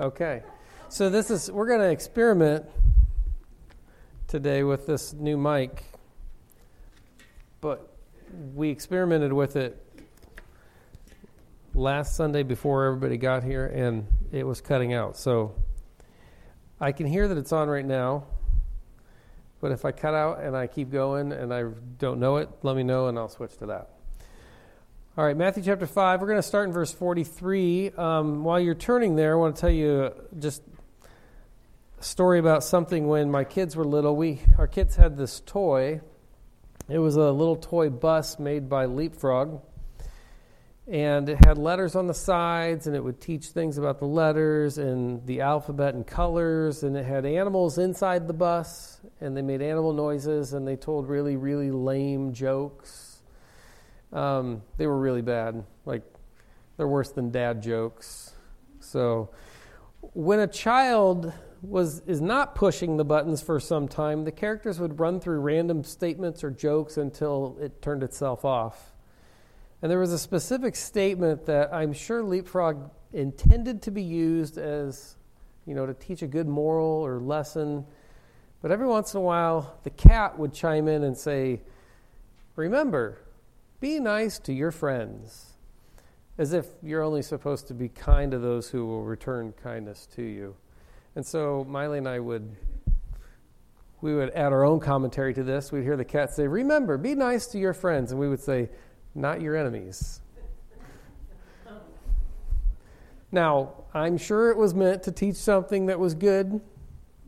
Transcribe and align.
Okay. 0.00 0.44
So 0.90 1.10
this 1.10 1.28
is 1.28 1.50
we're 1.50 1.66
going 1.66 1.80
to 1.80 1.90
experiment 1.90 2.64
today 4.28 4.62
with 4.62 4.86
this 4.86 5.12
new 5.12 5.36
mic. 5.36 5.82
But 7.60 7.92
we 8.54 8.70
experimented 8.70 9.32
with 9.32 9.56
it 9.56 9.84
last 11.74 12.14
Sunday 12.14 12.44
before 12.44 12.84
everybody 12.84 13.16
got 13.16 13.42
here 13.42 13.66
and 13.66 14.06
it 14.30 14.46
was 14.46 14.60
cutting 14.60 14.94
out. 14.94 15.16
So 15.16 15.56
I 16.80 16.92
can 16.92 17.06
hear 17.08 17.26
that 17.26 17.36
it's 17.36 17.52
on 17.52 17.68
right 17.68 17.84
now. 17.84 18.24
But 19.60 19.72
if 19.72 19.84
I 19.84 19.90
cut 19.90 20.14
out 20.14 20.40
and 20.40 20.56
I 20.56 20.68
keep 20.68 20.92
going 20.92 21.32
and 21.32 21.52
I 21.52 21.64
don't 21.98 22.20
know 22.20 22.36
it, 22.36 22.48
let 22.62 22.76
me 22.76 22.84
know 22.84 23.08
and 23.08 23.18
I'll 23.18 23.28
switch 23.28 23.56
to 23.56 23.66
that. 23.66 23.97
All 25.18 25.24
right, 25.24 25.36
Matthew 25.36 25.64
chapter 25.64 25.84
5. 25.84 26.20
We're 26.20 26.28
going 26.28 26.38
to 26.38 26.46
start 26.46 26.68
in 26.68 26.72
verse 26.72 26.92
43. 26.92 27.90
Um, 27.90 28.44
while 28.44 28.60
you're 28.60 28.76
turning 28.76 29.16
there, 29.16 29.32
I 29.32 29.34
want 29.34 29.56
to 29.56 29.60
tell 29.60 29.68
you 29.68 30.12
just 30.38 30.62
a 31.98 32.04
story 32.04 32.38
about 32.38 32.62
something 32.62 33.08
when 33.08 33.28
my 33.28 33.42
kids 33.42 33.74
were 33.74 33.84
little. 33.84 34.14
We 34.14 34.40
Our 34.58 34.68
kids 34.68 34.94
had 34.94 35.16
this 35.16 35.40
toy. 35.40 36.02
It 36.88 37.00
was 37.00 37.16
a 37.16 37.32
little 37.32 37.56
toy 37.56 37.90
bus 37.90 38.38
made 38.38 38.68
by 38.68 38.86
Leapfrog. 38.86 39.60
And 40.86 41.28
it 41.28 41.44
had 41.44 41.58
letters 41.58 41.96
on 41.96 42.06
the 42.06 42.14
sides, 42.14 42.86
and 42.86 42.94
it 42.94 43.02
would 43.02 43.20
teach 43.20 43.46
things 43.46 43.76
about 43.76 43.98
the 43.98 44.06
letters 44.06 44.78
and 44.78 45.26
the 45.26 45.40
alphabet 45.40 45.96
and 45.96 46.06
colors. 46.06 46.84
And 46.84 46.96
it 46.96 47.04
had 47.04 47.26
animals 47.26 47.76
inside 47.76 48.28
the 48.28 48.34
bus, 48.34 49.00
and 49.20 49.36
they 49.36 49.42
made 49.42 49.62
animal 49.62 49.92
noises, 49.92 50.52
and 50.52 50.64
they 50.64 50.76
told 50.76 51.08
really, 51.08 51.34
really 51.34 51.72
lame 51.72 52.34
jokes 52.34 53.07
um, 54.12 54.62
they 54.76 54.86
were 54.86 54.98
really 54.98 55.22
bad. 55.22 55.64
Like, 55.84 56.02
they're 56.76 56.88
worse 56.88 57.10
than 57.10 57.30
dad 57.30 57.62
jokes. 57.62 58.32
So, 58.80 59.30
when 60.12 60.40
a 60.40 60.46
child 60.46 61.32
was 61.60 62.00
is 62.06 62.20
not 62.20 62.54
pushing 62.54 62.96
the 62.96 63.04
buttons 63.04 63.42
for 63.42 63.58
some 63.58 63.88
time, 63.88 64.24
the 64.24 64.32
characters 64.32 64.78
would 64.78 65.00
run 65.00 65.20
through 65.20 65.40
random 65.40 65.82
statements 65.82 66.44
or 66.44 66.50
jokes 66.50 66.96
until 66.96 67.56
it 67.60 67.82
turned 67.82 68.02
itself 68.02 68.44
off. 68.44 68.92
And 69.82 69.90
there 69.90 69.98
was 69.98 70.12
a 70.12 70.18
specific 70.18 70.76
statement 70.76 71.46
that 71.46 71.72
I'm 71.72 71.92
sure 71.92 72.22
Leapfrog 72.22 72.90
intended 73.12 73.82
to 73.82 73.90
be 73.90 74.02
used 74.02 74.58
as, 74.58 75.16
you 75.66 75.74
know, 75.74 75.86
to 75.86 75.94
teach 75.94 76.22
a 76.22 76.26
good 76.26 76.48
moral 76.48 76.86
or 76.86 77.20
lesson. 77.20 77.84
But 78.60 78.72
every 78.72 78.86
once 78.86 79.14
in 79.14 79.18
a 79.18 79.22
while, 79.22 79.78
the 79.84 79.90
cat 79.90 80.38
would 80.38 80.52
chime 80.52 80.88
in 80.88 81.04
and 81.04 81.16
say, 81.16 81.60
Remember, 82.56 83.18
be 83.80 84.00
nice 84.00 84.38
to 84.40 84.52
your 84.52 84.70
friends, 84.70 85.54
as 86.36 86.52
if 86.52 86.66
you're 86.82 87.02
only 87.02 87.22
supposed 87.22 87.68
to 87.68 87.74
be 87.74 87.88
kind 87.88 88.32
to 88.32 88.38
those 88.38 88.70
who 88.70 88.84
will 88.86 89.04
return 89.04 89.52
kindness 89.62 90.06
to 90.16 90.22
you. 90.22 90.56
And 91.14 91.24
so 91.24 91.64
Miley 91.68 91.98
and 91.98 92.08
I 92.08 92.20
would 92.20 92.56
we 94.00 94.14
would 94.14 94.30
add 94.30 94.52
our 94.52 94.64
own 94.64 94.78
commentary 94.78 95.34
to 95.34 95.42
this. 95.42 95.72
We'd 95.72 95.82
hear 95.82 95.96
the 95.96 96.04
cat 96.04 96.32
say, 96.32 96.46
"Remember, 96.46 96.96
be 96.96 97.16
nice 97.16 97.48
to 97.48 97.58
your 97.58 97.72
friends," 97.72 98.12
and 98.12 98.20
we 98.20 98.28
would 98.28 98.40
say, 98.40 98.70
"Not 99.14 99.40
your 99.40 99.56
enemies." 99.56 100.20
now, 103.32 103.84
I'm 103.92 104.16
sure 104.16 104.50
it 104.50 104.56
was 104.56 104.72
meant 104.72 105.02
to 105.02 105.12
teach 105.12 105.36
something 105.36 105.86
that 105.86 105.98
was 105.98 106.14
good, 106.14 106.60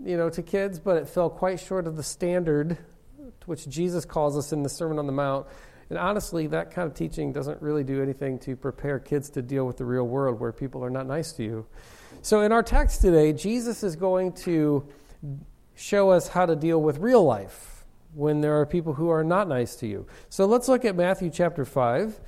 you 0.03 0.17
know, 0.17 0.31
to 0.31 0.43
kids, 0.43 0.79
but 0.79 0.97
it 0.97 1.09
fell 1.09 1.29
quite 1.29 1.59
short 1.59 1.87
of 1.87 1.97
the 1.97 2.03
standard 2.03 2.79
to 3.19 3.47
which 3.47 3.69
Jesus 3.69 4.05
calls 4.05 4.39
us 4.39 4.53
in 4.53 4.63
the 4.63 4.69
Sermon 4.69 4.99
on 4.99 5.07
the 5.07 5.13
Mount 5.13 5.47
and 5.91 5.99
honestly, 5.99 6.47
that 6.47 6.71
kind 6.71 6.87
of 6.87 6.95
teaching 6.95 7.33
doesn't 7.33 7.61
really 7.61 7.83
do 7.83 8.01
anything 8.01 8.39
to 8.41 8.55
prepare 8.55 9.01
kids 9.01 9.29
to 9.31 9.43
deal 9.43 9.67
with 9.67 9.77
the 9.77 9.85
real 9.85 10.07
world 10.07 10.39
where 10.39 10.53
people 10.53 10.85
are 10.85 10.91
not 10.91 11.07
nice 11.07 11.33
to 11.33 11.43
you. 11.43 11.67
So, 12.23 12.43
in 12.43 12.53
our 12.53 12.63
text 12.63 13.01
today, 13.01 13.33
Jesus 13.33 13.83
is 13.83 13.97
going 13.97 14.33
to 14.45 14.87
show 15.75 16.11
us 16.11 16.29
how 16.29 16.47
to 16.47 16.55
deal 16.55 16.81
with 16.81 16.99
real 16.99 17.25
life 17.25 17.85
when 18.15 18.41
there 18.41 18.61
are 18.61 18.67
people 18.67 18.95
who 18.95 19.09
are 19.09 19.25
not 19.25 19.49
nice 19.49 19.75
to 19.77 19.89
you. 19.89 20.07
So, 20.29 20.47
let's 20.47 20.69
look 20.69 20.85
at 20.85 20.95
Matthew 20.95 21.29
chapter 21.29 21.65
5, 21.65 22.21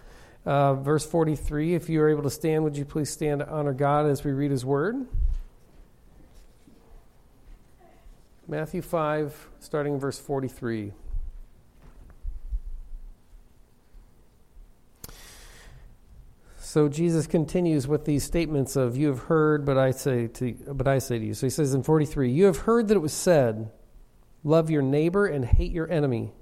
uh, 0.45 0.75
verse 0.75 1.07
43. 1.07 1.75
If 1.75 1.89
you 1.89 2.03
are 2.03 2.09
able 2.09 2.25
to 2.25 2.31
stand, 2.31 2.65
would 2.65 2.77
you 2.77 2.85
please 2.85 3.11
stand 3.11 3.41
to 3.41 3.49
honor 3.49 3.73
God 3.73 4.07
as 4.07 4.25
we 4.25 4.33
read 4.33 4.51
his 4.51 4.65
word? 4.65 5.07
Matthew 8.49 8.83
5, 8.83 9.51
starting 9.61 9.95
in 9.95 10.01
verse 10.01 10.19
43. 10.19 10.93
So 16.73 16.89
Jesus 16.89 17.27
continues 17.27 17.87
with 17.87 18.07
these 18.07 18.25
statements 18.25 18.77
of 18.77 18.97
you 18.97 19.09
have 19.09 19.25
heard 19.25 19.67
but 19.67 19.77
I 19.77 19.91
say 19.91 20.27
to 20.29 20.55
but 20.73 20.89
I 20.89 21.01
say 21.01 21.19
to 21.19 21.25
you. 21.27 21.35
So 21.35 21.45
he 21.45 21.51
says 21.51 21.75
in 21.75 21.83
43, 21.83 22.31
you 22.31 22.47
have 22.47 22.61
heard 22.61 22.89
that 22.89 22.95
it 22.95 23.01
was 23.01 23.13
said, 23.13 23.71
love 24.43 24.71
your 24.71 24.81
neighbor 24.81 25.27
and 25.27 25.45
hate 25.45 25.71
your 25.71 25.93
enemy. 25.93 26.33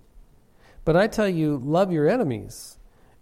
But 0.85 0.97
I 0.97 1.09
tell 1.09 1.29
you, 1.29 1.61
love 1.65 1.91
your 1.91 2.09
enemies 2.09 2.79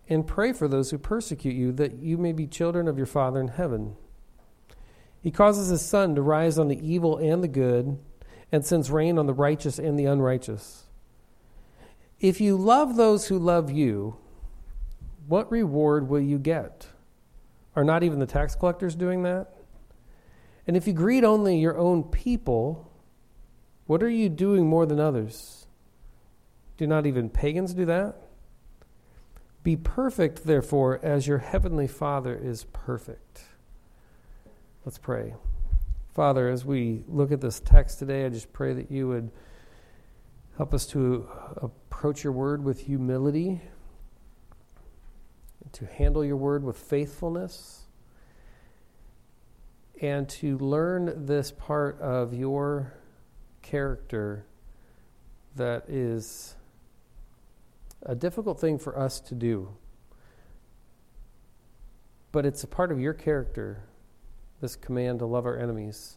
and 0.07 0.27
pray 0.27 0.53
for 0.53 0.69
those 0.69 0.91
who 0.91 0.99
persecute 0.99 1.55
you 1.55 1.73
that 1.73 1.95
you 1.95 2.19
may 2.19 2.33
be 2.33 2.47
children 2.47 2.87
of 2.87 2.99
your 2.99 3.07
Father 3.07 3.41
in 3.41 3.49
heaven. 3.49 3.97
He 5.23 5.31
causes 5.31 5.69
his 5.69 5.81
sun 5.81 6.15
to 6.15 6.21
rise 6.21 6.59
on 6.59 6.69
the 6.69 6.87
evil 6.87 7.17
and 7.17 7.43
the 7.43 7.49
good 7.49 7.99
and 8.53 8.67
sends 8.67 8.91
rain 8.91 9.19
on 9.19 9.27
the 9.27 9.33
righteous 9.33 9.79
and 9.79 9.99
the 9.99 10.05
unrighteous. 10.05 10.85
If 12.21 12.39
you 12.39 12.59
love 12.59 12.97
those 12.97 13.29
who 13.29 13.39
love 13.39 13.71
you, 13.71 14.19
what 15.27 15.51
reward 15.51 16.11
will 16.11 16.21
you 16.21 16.39
get? 16.39 16.89
Are 17.79 17.85
not 17.85 18.03
even 18.03 18.19
the 18.19 18.27
tax 18.27 18.57
collectors 18.57 18.97
doing 18.97 19.23
that? 19.23 19.55
And 20.67 20.77
if 20.77 20.89
you 20.89 20.93
greet 20.93 21.23
only 21.23 21.61
your 21.61 21.79
own 21.79 22.03
people, 22.03 22.91
what 23.87 24.03
are 24.03 24.11
you 24.11 24.29
doing 24.29 24.67
more 24.67 24.85
than 24.85 24.99
others? 24.99 25.69
Do 26.77 26.89
not 26.89 27.07
even 27.07 27.31
pagans 27.31 27.75
do 27.75 27.85
that? 27.85 28.17
Be 29.63 29.77
perfect, 29.77 30.43
therefore, 30.43 30.99
as 31.05 31.29
your 31.29 31.39
heavenly 31.39 31.87
Father 31.87 32.37
is 32.37 32.65
perfect. 32.73 33.43
Let's 34.85 34.99
pray. 34.99 35.35
Father, 36.13 36.49
as 36.49 36.65
we 36.65 37.05
look 37.07 37.31
at 37.31 37.41
this 37.41 37.61
text 37.61 38.01
today, 38.01 38.27
I 38.27 38.29
just 38.31 38.53
pray 38.53 38.73
that 38.73 38.91
you 38.91 39.07
would 39.07 39.31
help 40.57 40.75
us 40.75 40.85
to 40.87 41.29
approach 41.63 42.25
your 42.25 42.33
word 42.33 42.65
with 42.65 42.81
humility 42.81 43.61
to 45.73 45.87
handle 45.87 46.25
your 46.25 46.37
word 46.37 46.65
with 46.65 46.77
faithfulness, 46.77 47.87
and 50.01 50.29
to 50.29 50.57
learn 50.59 51.27
this 51.27 51.51
part 51.51 52.01
of 52.01 52.33
your 52.33 52.95
character 53.63 54.47
that 55.57 55.85
is 55.89 56.55
a 58.03 58.15
difficult 58.15 58.61
thing 58.61 58.79
for 58.79 58.99
us 58.99 59.21
to 59.21 59.35
do. 59.35 59.69
But 62.31 62.47
it's 62.47 62.63
a 62.63 62.69
part 62.69 62.93
of 62.93 63.01
your 63.01 63.13
character, 63.13 63.83
this 64.61 64.77
command 64.77 65.19
to 65.19 65.27
love 65.27 65.47
our 65.47 65.59
enemies. 65.59 66.17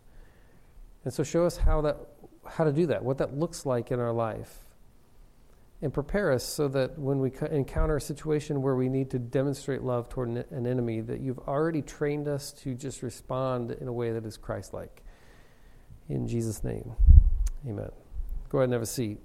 And 1.04 1.14
so 1.14 1.24
show 1.24 1.46
us 1.46 1.58
how 1.58 1.82
that 1.82 1.98
how 2.46 2.64
to 2.64 2.72
do 2.72 2.88
that, 2.88 3.04
what 3.04 3.18
that 3.20 3.38
looks 3.38 3.66
like 3.66 3.92
in 3.92 4.00
our 4.00 4.12
life 4.12 4.66
and 5.82 5.92
prepare 5.92 6.32
us 6.32 6.44
so 6.44 6.68
that 6.68 6.98
when 6.98 7.20
we 7.20 7.32
encounter 7.50 7.98
a 7.98 8.02
situation 8.02 8.62
where 8.62 8.76
we 8.76 8.88
need 8.88 9.10
to 9.10 9.20
demonstrate 9.20 9.82
love 9.82 10.10
toward 10.10 10.30
an 10.30 10.68
enemy, 10.68 11.02
that 11.02 11.22
you've 11.22 11.40
already 11.40 11.82
trained 11.82 12.28
us 12.28 12.52
to 12.52 12.76
just 12.76 13.02
respond 13.02 13.72
in 13.72 13.88
a 13.88 13.94
way 13.94 14.12
that 14.12 14.26
is 14.26 14.38
Christ 14.38 14.74
like. 14.74 15.02
In 16.08 16.28
Jesus' 16.28 16.64
name, 16.64 16.92
amen. 17.68 17.90
Go 18.50 18.60
ahead 18.60 18.66
and 18.66 18.74
have 18.74 18.82
a 18.82 18.86
seat. 18.86 19.20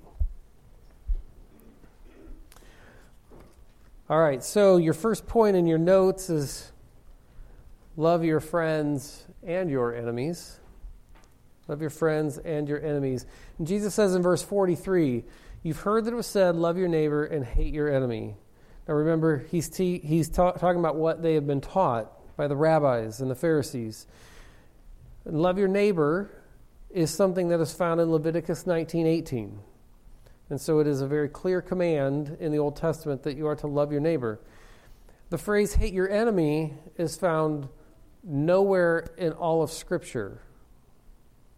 All 4.09 4.21
right, 4.21 4.43
so 4.43 4.77
your 4.77 4.95
first 4.95 5.27
point 5.27 5.57
in 5.57 5.67
your 5.67 5.79
notes 5.79 6.31
is 6.31 6.71
love 7.97 8.25
your 8.25 8.41
friends 8.41 9.27
and 9.43 9.69
your 9.69 9.95
enemies. 9.95 10.61
Love 11.69 11.81
your 11.81 11.91
friends 11.91 12.39
and 12.39 12.69
your 12.69 12.81
enemies. 12.81 13.27
And 13.59 13.67
Jesus 13.67 13.95
says 13.95 14.15
in 14.15 14.23
verse 14.23 14.43
43, 14.43 15.25
You've 15.67 15.81
heard 15.81 16.05
that 16.05 16.13
it 16.13 16.17
was 16.17 16.29
said, 16.29 16.55
love 16.55 16.79
your 16.79 16.87
neighbor 16.87 17.25
and 17.25 17.45
hate 17.45 17.75
your 17.75 17.93
enemy. 17.93 18.37
Now 18.87 18.95
remember, 18.95 19.39
he's, 19.51 19.77
he's 19.77 20.29
ta- 20.29 20.53
talking 20.53 20.79
about 20.79 20.95
what 20.95 21.23
they 21.25 21.35
have 21.35 21.45
been 21.45 21.61
taught 21.61 22.37
by 22.37 22.47
the 22.47 22.55
rabbis 22.55 23.21
and 23.21 23.29
the 23.29 23.35
Pharisees. 23.35 24.07
And 25.25 25.43
love 25.43 25.59
your 25.59 25.67
neighbor 25.67 26.31
is 26.89 27.11
something 27.11 27.49
that 27.49 27.59
is 27.59 27.75
found 27.75 28.01
in 28.01 28.13
Leviticus 28.13 28.63
19:18. 28.63 29.59
And 30.51 30.61
so 30.61 30.79
it 30.79 30.87
is 30.87 31.01
a 31.01 31.07
very 31.09 31.29
clear 31.29 31.61
command 31.61 32.37
in 32.39 32.53
the 32.53 32.59
Old 32.59 32.77
Testament 32.77 33.25
that 33.25 33.37
you 33.37 33.49
are 33.49 33.57
to 33.57 33.67
love 33.67 33.91
your 33.91 34.01
neighbor. 34.01 34.39
The 35.31 35.39
phrase 35.39 35.75
hate 35.75 35.93
your 35.93 36.09
enemy 36.09 36.75
is 36.97 37.17
found 37.17 37.69
nowhere 38.23 39.09
in 39.19 39.33
all 39.33 39.65
of 39.65 39.73
Scripture. 39.73 40.43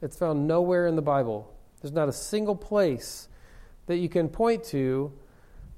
It's 0.00 0.16
found 0.16 0.48
nowhere 0.48 0.86
in 0.86 0.96
the 0.96 1.02
Bible. 1.02 1.54
There's 1.82 1.92
not 1.92 2.08
a 2.08 2.12
single 2.14 2.56
place 2.56 3.27
that 3.88 3.96
you 3.96 4.08
can 4.08 4.28
point 4.28 4.62
to 4.64 5.12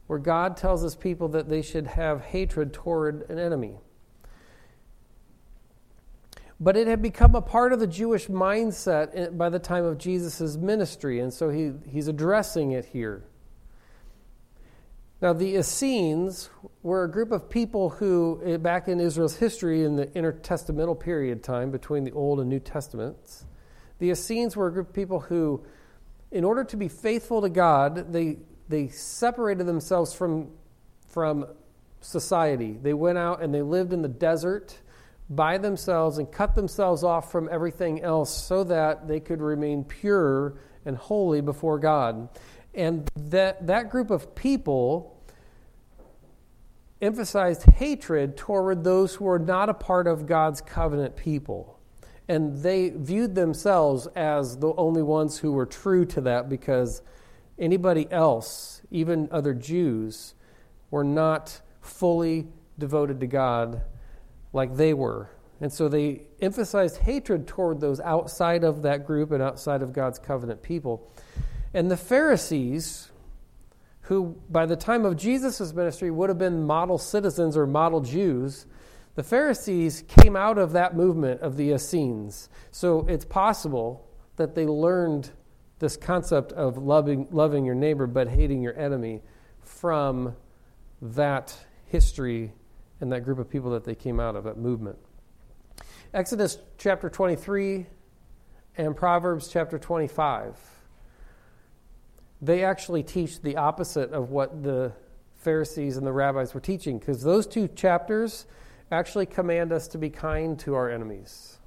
where 0.07 0.19
God 0.19 0.57
tells 0.57 0.83
his 0.83 0.97
people 0.97 1.29
that 1.29 1.49
they 1.49 1.63
should 1.63 1.87
have 1.87 2.21
hatred 2.21 2.73
toward 2.73 3.29
an 3.31 3.39
enemy. 3.39 3.79
But 6.59 6.77
it 6.77 6.87
had 6.89 7.01
become 7.01 7.35
a 7.35 7.41
part 7.41 7.73
of 7.73 7.81
the 7.81 7.87
Jewish 7.87 8.27
mindset 8.27 9.39
by 9.39 9.49
the 9.49 9.59
time 9.59 9.85
of 9.85 9.97
Jesus' 9.97 10.57
ministry, 10.57 11.21
and 11.21 11.33
so 11.33 11.49
he, 11.49 11.73
he's 11.89 12.07
addressing 12.07 12.73
it 12.73 12.87
here. 12.87 13.25
Now, 15.23 15.33
the 15.33 15.57
Essenes 15.57 16.51
were 16.83 17.05
a 17.05 17.11
group 17.11 17.31
of 17.31 17.49
people 17.49 17.91
who, 17.91 18.41
eh, 18.45 18.57
back 18.57 18.89
in 18.89 19.01
Israel's 19.01 19.37
history 19.37 19.85
in 19.85 19.97
the 19.97 20.07
intertestamental 20.07 20.99
period 20.99 21.43
time 21.43 21.71
between 21.71 22.05
the 22.05 22.13
Old 22.13 22.41
and 22.41 22.49
New 22.49 22.61
Testaments, 22.61 23.45
the 23.99 24.11
Essenes 24.11 24.57
were 24.57 24.67
a 24.67 24.73
group 24.73 24.89
of 24.89 24.95
people 24.95 25.21
who, 25.21 25.63
in 26.31 26.45
order 26.45 26.65
to 26.65 26.77
be 26.77 26.89
faithful 26.89 27.43
to 27.43 27.49
God, 27.49 28.13
they, 28.13 28.39
they 28.69 28.89
separated 28.89 29.67
themselves 29.67 30.13
from, 30.15 30.51
from 31.09 31.47
society. 32.01 32.79
They 32.81 32.95
went 32.95 33.19
out 33.19 33.43
and 33.43 33.53
they 33.53 33.63
lived 33.63 33.93
in 33.93 34.03
the 34.03 34.09
desert 34.09 34.79
by 35.29 35.59
themselves 35.59 36.19
and 36.19 36.31
cut 36.31 36.55
themselves 36.55 37.05
off 37.05 37.31
from 37.31 37.49
everything 37.51 38.03
else 38.03 38.31
so 38.31 38.65
that 38.65 39.07
they 39.07 39.21
could 39.21 39.41
remain 39.41 39.85
pure 39.85 40.59
and 40.85 40.97
holy 40.97 41.41
before 41.41 41.79
God. 41.79 42.29
And 42.75 43.09
that, 43.17 43.67
that 43.67 43.91
group 43.91 44.11
of 44.11 44.35
people 44.35 45.17
emphasized 47.03 47.65
hatred 47.65 48.37
toward 48.37 48.85
those 48.85 49.15
who 49.15 49.25
were 49.25 49.39
not 49.39 49.69
a 49.69 49.75
part 49.75 50.07
of 50.07 50.27
God's 50.27 50.61
covenant 50.61 51.17
people. 51.17 51.80
And 52.31 52.63
they 52.63 52.91
viewed 52.91 53.35
themselves 53.35 54.07
as 54.15 54.59
the 54.59 54.73
only 54.77 55.03
ones 55.03 55.39
who 55.39 55.51
were 55.51 55.67
true 55.67 56.05
to 56.07 56.21
that 56.21 56.49
because 56.49 57.03
anybody 57.59 58.07
else, 58.09 58.83
even 58.93 59.29
other 59.33 59.53
Jews, 59.53 60.35
were 60.93 61.03
not 61.03 61.61
fully 61.81 62.47
devoted 62.79 63.19
to 63.19 63.27
God 63.27 63.83
like 64.53 64.77
they 64.77 64.95
were. 64.95 65.29
And 65.61 65.73
so 65.73 65.89
they 65.89 66.29
emphasized 66.41 66.99
hatred 66.99 67.49
toward 67.49 67.81
those 67.81 67.99
outside 67.99 68.63
of 68.63 68.83
that 68.83 69.05
group 69.05 69.33
and 69.33 69.43
outside 69.43 69.83
of 69.83 69.93
God's 69.93 70.21
covenant 70.21 70.63
people. 70.63 71.11
And 71.75 71.91
the 71.91 71.97
Pharisees, 71.97 73.11
who 74.03 74.41
by 74.49 74.67
the 74.67 74.77
time 74.77 75.05
of 75.05 75.17
Jesus' 75.17 75.73
ministry 75.73 76.13
would 76.13 76.29
have 76.29 76.39
been 76.39 76.65
model 76.65 76.97
citizens 76.97 77.57
or 77.57 77.67
model 77.67 78.01
Jews, 78.01 78.67
the 79.21 79.25
Pharisees 79.25 80.03
came 80.09 80.35
out 80.35 80.57
of 80.57 80.73
that 80.73 80.97
movement 80.97 81.43
of 81.43 81.59
the 81.59 81.73
Essenes. 81.73 82.49
So 82.71 83.05
it's 83.07 83.27
possible 83.27 84.09
that 84.37 84.55
they 84.55 84.65
learned 84.65 85.31
this 85.79 85.95
concept 85.95 86.53
of 86.53 86.79
loving, 86.79 87.29
loving 87.31 87.67
your 87.67 87.75
neighbor 87.75 88.07
but 88.07 88.29
hating 88.29 88.63
your 88.63 88.75
enemy 88.79 89.21
from 89.61 90.35
that 91.03 91.55
history 91.85 92.55
and 93.03 93.13
that 93.13 93.21
group 93.21 93.39
of 93.39 93.51
people 93.51 93.73
that 93.73 93.85
they 93.85 93.95
came 93.95 94.21
out 94.21 94.37
of, 94.37 94.45
that 94.45 94.57
movement. 94.57 94.97
Exodus 96.15 96.57
chapter 96.79 97.11
23 97.11 97.85
and 98.79 98.97
Proverbs 98.97 99.49
chapter 99.49 99.79
25. 99.79 100.57
They 102.41 102.65
actually 102.65 103.03
teach 103.03 103.43
the 103.43 103.59
opposite 103.59 104.13
of 104.13 104.31
what 104.31 104.63
the 104.63 104.95
Pharisees 105.37 105.99
and 105.99 106.07
the 106.07 106.13
rabbis 106.15 106.55
were 106.55 106.61
teaching 106.61 106.99
because 106.99 107.23
those 107.23 107.47
two 107.47 107.69
chapters 107.69 108.47
actually 108.91 109.27
command 109.27 109.73
us 109.73 109.89
to 109.89 109.99
be 109.99 110.11
kind 110.11 110.59
to 110.61 110.75
our 110.75 110.91
enemies. 110.91 111.59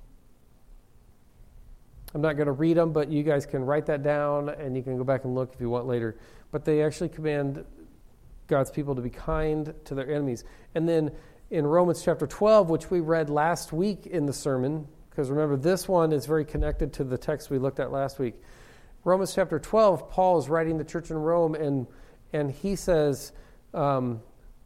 I'm 2.13 2.21
not 2.21 2.33
going 2.33 2.47
to 2.47 2.53
read 2.53 2.77
them, 2.77 2.93
but 2.93 3.09
you 3.11 3.23
guys 3.23 3.45
can 3.45 3.63
write 3.63 3.87
that 3.87 4.03
down 4.03 4.49
and 4.49 4.75
you 4.77 4.83
can 4.83 4.97
go 4.97 5.03
back 5.03 5.23
and 5.23 5.33
look 5.33 5.53
if 5.53 5.59
you 5.59 5.69
want 5.69 5.87
later. 5.87 6.15
But 6.51 6.63
they 6.63 6.83
actually 6.83 7.09
command 7.09 7.65
God's 8.47 8.69
people 8.69 8.93
to 8.95 9.01
be 9.01 9.09
kind 9.09 9.73
to 9.85 9.95
their 9.95 10.09
enemies. 10.09 10.43
And 10.75 10.87
then 10.87 11.11
in 11.49 11.65
Romans 11.65 12.03
chapter 12.03 12.27
12, 12.27 12.69
which 12.69 12.91
we 12.91 12.99
read 12.99 13.29
last 13.29 13.73
week 13.73 14.05
in 14.05 14.25
the 14.25 14.33
sermon, 14.33 14.87
because 15.09 15.29
remember, 15.29 15.55
this 15.55 15.87
one 15.87 16.11
is 16.11 16.25
very 16.25 16.45
connected 16.45 16.93
to 16.93 17.03
the 17.03 17.17
text 17.17 17.49
we 17.49 17.57
looked 17.57 17.79
at 17.79 17.91
last 17.91 18.19
week. 18.19 18.35
Romans 19.03 19.33
chapter 19.33 19.59
12, 19.59 20.09
Paul 20.09 20.37
is 20.37 20.49
writing 20.49 20.77
the 20.77 20.83
church 20.83 21.11
in 21.11 21.17
Rome, 21.17 21.55
and, 21.55 21.87
and 22.31 22.51
he 22.51 22.75
says 22.75 23.31
um, 23.73 24.21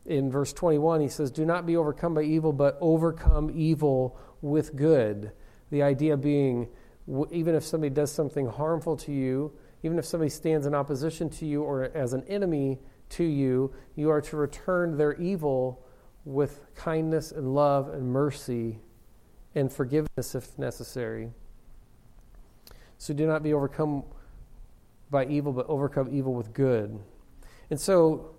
in 0.08 0.32
verse 0.32 0.54
21, 0.54 1.02
he 1.02 1.08
says, 1.10 1.32
Do 1.32 1.46
not 1.46 1.66
be 1.66 1.76
overcome 1.76 2.14
by 2.14 2.24
evil, 2.24 2.54
but 2.54 2.78
overcome 2.82 3.52
evil 3.54 4.18
with 4.42 4.76
good. 4.76 5.32
The 5.70 5.84
idea 5.84 6.16
being, 6.16 6.70
even 7.32 7.56
if 7.56 7.64
somebody 7.64 7.90
does 7.90 8.12
something 8.12 8.48
harmful 8.48 8.96
to 8.98 9.12
you, 9.12 9.52
even 9.84 10.00
if 10.00 10.06
somebody 10.06 10.30
stands 10.30 10.66
in 10.66 10.74
opposition 10.74 11.30
to 11.30 11.46
you 11.46 11.62
or 11.62 11.84
as 11.96 12.14
an 12.14 12.24
enemy, 12.28 12.80
to 13.10 13.24
you, 13.24 13.74
you 13.96 14.10
are 14.10 14.22
to 14.22 14.38
return 14.38 14.98
their 14.98 15.14
evil 15.16 15.86
with 16.26 16.60
kindness 16.76 17.32
and 17.32 17.54
love 17.54 17.90
and 17.90 18.12
mercy 18.12 18.80
and 19.56 19.72
forgiveness 19.72 20.36
if 20.36 20.58
necessary. 20.58 21.32
So 22.98 23.14
do 23.14 23.26
not 23.26 23.44
be 23.44 23.54
overcome 23.54 24.04
by 25.10 25.26
evil, 25.26 25.54
but 25.54 25.68
overcome 25.70 26.10
evil 26.12 26.34
with 26.34 26.54
good. 26.54 27.00
And 27.70 27.80
so 27.80 28.37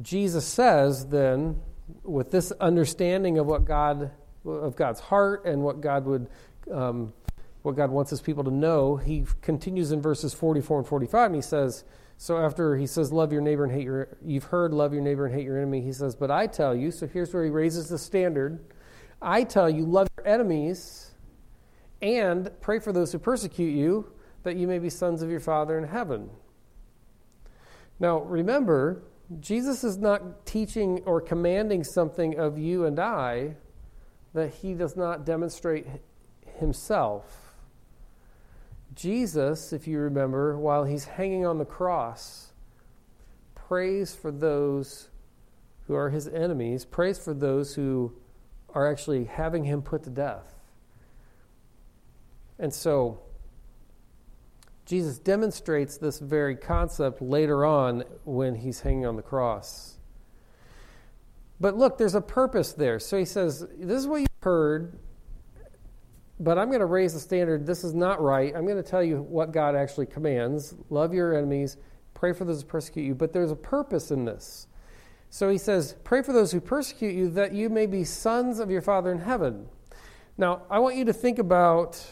Jesus 0.00 0.46
says 0.46 1.06
then, 1.06 1.60
with 2.02 2.30
this 2.30 2.52
understanding 2.52 3.38
of 3.38 3.46
what 3.46 3.64
God 3.64 4.10
of 4.44 4.76
God's 4.76 5.00
heart 5.00 5.44
and 5.44 5.62
what 5.62 5.80
God 5.80 6.04
would 6.04 6.28
um, 6.70 7.12
what 7.62 7.76
God 7.76 7.90
wants 7.90 8.10
his 8.10 8.20
people 8.20 8.44
to 8.44 8.50
know, 8.50 8.96
he 8.96 9.24
continues 9.42 9.90
in 9.90 10.00
verses 10.00 10.32
44 10.32 10.78
and 10.78 10.86
45, 10.86 11.26
and 11.26 11.34
he 11.34 11.42
says, 11.42 11.84
so 12.18 12.38
after 12.38 12.76
he 12.76 12.86
says, 12.86 13.12
Love 13.12 13.32
your 13.32 13.42
neighbor 13.42 13.64
and 13.64 13.72
hate 13.72 13.84
your, 13.84 14.16
you've 14.24 14.44
heard, 14.44 14.72
love 14.72 14.92
your 14.92 15.02
neighbor 15.02 15.26
and 15.26 15.34
hate 15.34 15.44
your 15.44 15.58
enemy, 15.58 15.80
he 15.80 15.92
says, 15.92 16.16
But 16.16 16.30
I 16.30 16.46
tell 16.46 16.74
you, 16.74 16.90
so 16.90 17.06
here's 17.06 17.32
where 17.32 17.44
he 17.44 17.50
raises 17.50 17.88
the 17.88 17.98
standard 17.98 18.60
I 19.20 19.44
tell 19.44 19.68
you, 19.68 19.84
love 19.84 20.08
your 20.18 20.26
enemies 20.26 21.10
and 22.02 22.50
pray 22.60 22.78
for 22.78 22.92
those 22.92 23.12
who 23.12 23.18
persecute 23.18 23.70
you, 23.70 24.12
that 24.42 24.56
you 24.56 24.66
may 24.66 24.78
be 24.78 24.90
sons 24.90 25.22
of 25.22 25.30
your 25.30 25.40
Father 25.40 25.78
in 25.78 25.84
heaven. 25.84 26.30
Now, 27.98 28.18
remember, 28.18 29.02
Jesus 29.40 29.82
is 29.82 29.98
not 29.98 30.46
teaching 30.46 31.02
or 31.04 31.20
commanding 31.20 31.82
something 31.82 32.38
of 32.38 32.58
you 32.58 32.84
and 32.84 32.98
I 32.98 33.56
that 34.34 34.54
he 34.54 34.74
does 34.74 34.96
not 34.96 35.24
demonstrate 35.24 35.86
himself. 36.58 37.54
Jesus, 38.94 39.72
if 39.72 39.86
you 39.86 39.98
remember, 39.98 40.56
while 40.56 40.84
he's 40.84 41.04
hanging 41.04 41.44
on 41.44 41.58
the 41.58 41.64
cross, 41.64 42.52
prays 43.54 44.14
for 44.14 44.30
those 44.30 45.08
who 45.86 45.94
are 45.94 46.10
his 46.10 46.28
enemies, 46.28 46.84
prays 46.84 47.18
for 47.18 47.34
those 47.34 47.74
who 47.74 48.12
are 48.74 48.90
actually 48.90 49.24
having 49.24 49.64
him 49.64 49.82
put 49.82 50.02
to 50.04 50.10
death. 50.10 50.54
And 52.58 52.72
so, 52.72 53.20
Jesus 54.86 55.18
demonstrates 55.18 55.98
this 55.98 56.18
very 56.18 56.56
concept 56.56 57.20
later 57.20 57.66
on 57.66 58.04
when 58.24 58.54
he's 58.54 58.80
hanging 58.80 59.04
on 59.04 59.16
the 59.16 59.22
cross. 59.22 59.98
But 61.60 61.76
look, 61.76 61.98
there's 61.98 62.14
a 62.14 62.20
purpose 62.20 62.72
there. 62.72 62.98
So 62.98 63.18
he 63.18 63.24
says, 63.24 63.66
This 63.78 63.98
is 63.98 64.06
what 64.06 64.20
you 64.20 64.26
heard 64.42 64.98
but 66.38 66.58
I'm 66.58 66.68
going 66.68 66.80
to 66.80 66.86
raise 66.86 67.14
the 67.14 67.20
standard. 67.20 67.66
This 67.66 67.82
is 67.82 67.94
not 67.94 68.20
right. 68.20 68.54
I'm 68.54 68.66
going 68.66 68.82
to 68.82 68.88
tell 68.88 69.02
you 69.02 69.22
what 69.22 69.52
God 69.52 69.74
actually 69.74 70.06
commands 70.06 70.74
love 70.90 71.14
your 71.14 71.34
enemies, 71.36 71.78
pray 72.14 72.32
for 72.32 72.44
those 72.44 72.62
who 72.62 72.68
persecute 72.68 73.04
you. 73.04 73.14
But 73.14 73.32
there's 73.32 73.50
a 73.50 73.56
purpose 73.56 74.10
in 74.10 74.24
this. 74.24 74.66
So 75.30 75.48
he 75.48 75.58
says, 75.58 75.96
Pray 76.04 76.22
for 76.22 76.32
those 76.32 76.52
who 76.52 76.60
persecute 76.60 77.14
you, 77.14 77.30
that 77.30 77.52
you 77.52 77.68
may 77.68 77.86
be 77.86 78.04
sons 78.04 78.58
of 78.58 78.70
your 78.70 78.82
Father 78.82 79.10
in 79.10 79.18
heaven. 79.18 79.68
Now, 80.38 80.62
I 80.70 80.78
want 80.78 80.96
you 80.96 81.06
to 81.06 81.12
think 81.14 81.38
about 81.38 82.04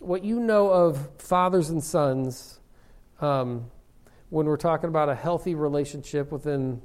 what 0.00 0.24
you 0.24 0.40
know 0.40 0.70
of 0.70 1.08
fathers 1.18 1.70
and 1.70 1.82
sons 1.82 2.60
um, 3.20 3.70
when 4.30 4.46
we're 4.46 4.56
talking 4.56 4.88
about 4.88 5.08
a 5.08 5.14
healthy 5.14 5.54
relationship 5.54 6.32
within 6.32 6.80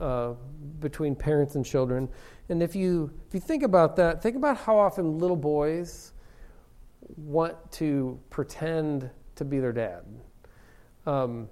uh, 0.00 0.32
between 0.80 1.14
parents 1.14 1.54
and 1.54 1.64
children. 1.64 2.08
And 2.48 2.62
if 2.62 2.76
you 2.76 3.10
if 3.26 3.34
you 3.34 3.40
think 3.40 3.62
about 3.62 3.96
that, 3.96 4.22
think 4.22 4.36
about 4.36 4.56
how 4.56 4.78
often 4.78 5.18
little 5.18 5.36
boys 5.36 6.12
want 7.16 7.56
to 7.72 8.18
pretend 8.30 9.10
to 9.36 9.44
be 9.44 9.58
their 9.58 9.72
dad. 9.72 10.04
Um, 11.06 11.48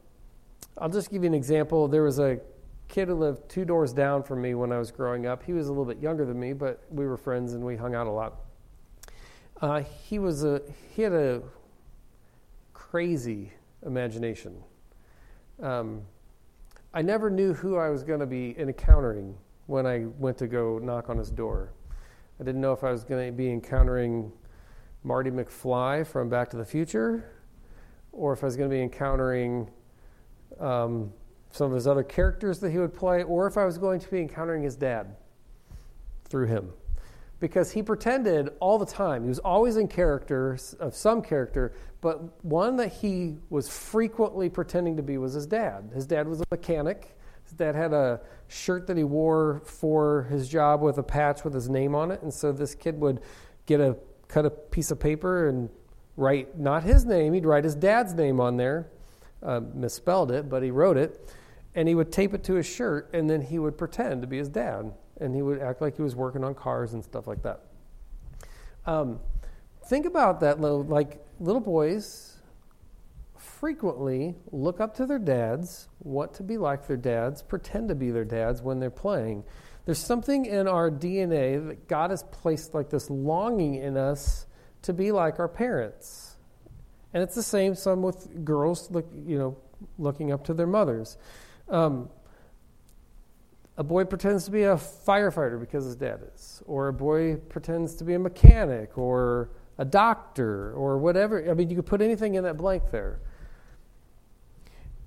I'll 0.79 0.89
just 0.89 1.11
give 1.11 1.23
you 1.23 1.29
an 1.29 1.35
example. 1.35 1.87
There 1.87 2.03
was 2.03 2.19
a 2.19 2.41
kid 2.89 3.09
who 3.09 3.15
lived 3.15 3.49
two 3.49 3.65
doors 3.65 3.93
down 3.93 4.23
from 4.23 4.43
me 4.43 4.55
when 4.55 4.73
I 4.73 4.79
was 4.79 4.91
growing 4.91 5.27
up. 5.27 5.43
He 5.43 5.53
was 5.53 5.69
a 5.69 5.71
little 5.71 5.85
bit 5.85 6.01
younger 6.01 6.25
than 6.25 6.39
me, 6.39 6.53
but 6.53 6.83
we 6.91 7.07
were 7.07 7.17
friends 7.17 7.55
and 7.55 7.65
we 7.65 7.77
hung 7.77 7.95
out 7.95 8.07
a 8.07 8.11
lot. 8.11 8.44
Uh, 9.65 9.83
he 9.83 10.19
was 10.19 10.45
a 10.45 10.61
he 10.95 11.01
had 11.01 11.15
a 11.15 11.41
crazy 12.75 13.51
imagination. 13.87 14.63
Um, 15.59 16.03
I 16.93 17.01
never 17.01 17.31
knew 17.31 17.55
who 17.55 17.79
I 17.79 17.89
was 17.89 18.03
going 18.03 18.21
to 18.21 18.27
be 18.27 18.55
encountering 18.59 19.35
when 19.65 19.87
I 19.87 20.05
went 20.19 20.37
to 20.37 20.49
go 20.49 20.79
knock 20.81 21.09
on 21.09 21.17
his 21.17 21.31
door. 21.31 21.73
I 22.39 22.45
didn't 22.45 22.61
know 22.61 22.75
if 22.75 22.85
I 22.85 22.93
was 22.93 23.05
going 23.05 23.27
to 23.27 23.33
be 23.33 23.51
encountering 23.51 24.31
Marty 25.03 25.31
McFly 25.31 26.07
from 26.07 26.29
Back 26.29 26.51
to 26.51 26.59
the 26.59 26.65
Future 26.67 27.25
or 28.13 28.35
if 28.35 28.43
I 28.43 28.47
was 28.49 28.57
going 28.59 28.69
to 28.69 28.77
be 28.77 28.83
encountering 28.83 29.71
um, 30.61 31.11
some 31.53 31.69
of 31.69 31.75
his 31.75 31.87
other 31.87 32.03
characters 32.03 32.59
that 32.59 32.71
he 32.71 32.77
would 32.77 32.93
play 32.93 33.23
or 33.23 33.47
if 33.47 33.57
I 33.57 33.65
was 33.65 33.79
going 33.79 34.01
to 34.01 34.11
be 34.11 34.21
encountering 34.21 34.63
his 34.63 34.77
dad 34.77 35.17
through 36.27 36.49
him. 36.49 36.71
Because 37.45 37.71
he 37.71 37.83
pretended 37.83 38.49
all 38.59 38.79
the 38.79 38.87
time. 38.87 39.23
He 39.23 39.29
was 39.29 39.39
always 39.39 39.77
in 39.77 39.87
character, 39.87 40.57
of 40.81 40.95
some 40.95 41.21
character, 41.21 41.75
but 42.01 42.43
one 42.43 42.77
that 42.77 42.91
he 42.91 43.37
was 43.51 43.69
frequently 43.69 44.49
pretending 44.49 44.97
to 44.97 45.03
be 45.03 45.19
was 45.19 45.35
his 45.35 45.47
dad. 45.47 45.91
His 45.95 46.07
dad 46.07 46.27
was 46.27 46.41
a 46.41 46.45
mechanic. 46.51 47.19
His 47.43 47.53
dad 47.53 47.75
had 47.75 47.93
a 47.93 48.23
shirt 48.49 48.87
that 48.87 48.97
he 48.97 49.05
wore 49.05 49.61
for 49.67 50.23
his 50.31 50.49
job 50.49 50.81
with 50.81 50.97
a 50.97 51.03
patch 51.03 51.45
with 51.45 51.53
his 51.53 51.69
name 51.69 51.95
on 51.95 52.11
it. 52.11 52.23
And 52.23 52.33
so 52.33 52.51
this 52.51 52.75
kid 52.75 52.99
would 52.99 53.21
get 53.67 53.79
a 53.79 53.95
cut 54.27 54.47
a 54.47 54.51
piece 54.51 54.91
of 54.91 54.99
paper 54.99 55.47
and 55.47 55.69
write 56.17 56.59
not 56.59 56.83
his 56.83 57.05
name, 57.05 57.35
he'd 57.35 57.45
write 57.45 57.65
his 57.65 57.75
dad's 57.75 58.15
name 58.15 58.41
on 58.41 58.57
there. 58.57 58.89
Uh, 59.43 59.61
misspelled 59.75 60.31
it, 60.31 60.49
but 60.49 60.63
he 60.63 60.71
wrote 60.71 60.97
it. 60.97 61.31
And 61.75 61.89
he 61.89 61.95
would 61.95 62.11
tape 62.11 62.33
it 62.33 62.43
to 62.45 62.55
his 62.55 62.65
shirt, 62.65 63.11
and 63.13 63.29
then 63.29 63.43
he 63.43 63.59
would 63.59 63.77
pretend 63.77 64.23
to 64.23 64.27
be 64.27 64.39
his 64.39 64.49
dad. 64.49 64.95
And 65.21 65.35
he 65.35 65.43
would 65.43 65.61
act 65.61 65.81
like 65.81 65.97
he 65.97 66.03
was 66.03 66.17
working 66.17 66.45
on 66.45 66.55
cars 66.55 66.93
and 66.95 67.05
stuff 67.05 67.27
like 67.27 67.43
that. 67.43 67.61
Um, 68.87 69.21
think 69.87 70.07
about 70.07 70.41
that, 70.41 70.61
little, 70.61 70.83
like 70.83 71.25
little 71.41 71.61
boys 71.61 72.35
frequently 73.37 74.35
look 74.53 74.81
up 74.81 74.95
to 74.97 75.07
their 75.07 75.19
dads, 75.19 75.89
want 76.01 76.35
to 76.35 76.43
be 76.43 76.59
like 76.59 76.87
their 76.87 76.97
dads, 76.97 77.43
pretend 77.43 77.89
to 77.89 77.95
be 77.95 78.11
their 78.11 78.25
dads 78.25 78.61
when 78.61 78.79
they're 78.79 78.91
playing. 78.91 79.45
There's 79.87 79.99
something 79.99 80.47
in 80.47 80.67
our 80.67 80.91
DNA 80.91 81.67
that 81.69 81.89
God 81.89 82.11
has 82.11 82.23
placed 82.25 82.75
like 82.75 82.91
this 82.91 83.11
longing 83.11 83.77
in 83.77 83.97
us 83.97 84.47
to 84.83 84.93
be 84.93 85.13
like 85.13 85.39
our 85.39 85.49
parents. 85.49 86.37
And 87.13 87.23
it's 87.23 87.35
the 87.35 87.43
same 87.43 87.75
some 87.75 88.03
with 88.03 88.45
girls 88.45 88.91
look, 88.91 89.07
you 89.25 89.39
know, 89.39 89.57
looking 89.99 90.33
up 90.33 90.45
to 90.45 90.55
their 90.55 90.67
mothers. 90.67 91.17
Um, 91.69 92.09
a 93.77 93.83
boy 93.83 94.05
pretends 94.05 94.45
to 94.45 94.51
be 94.51 94.63
a 94.63 94.77
firefighter 94.77 95.59
because 95.59 95.85
his 95.85 95.97
dad 95.97 96.21
is, 96.35 96.63
or 96.67 96.89
a 96.89 96.93
boy 96.93 97.37
pretends 97.37 97.97
to 97.97 98.05
be 98.05 98.15
a 98.15 98.19
mechanic 98.19 98.97
or 98.97 99.51
a 99.79 99.85
doctor 99.85 100.73
or 100.73 100.99
whatever. 100.99 101.51
I 101.51 101.55
mean, 101.55 101.71
you 101.71 101.77
could 101.77 101.87
put 101.87 102.01
anything 102.01 102.37
in 102.37 102.45
that 102.45 102.57
blank 102.57 102.91
there. 102.91 103.19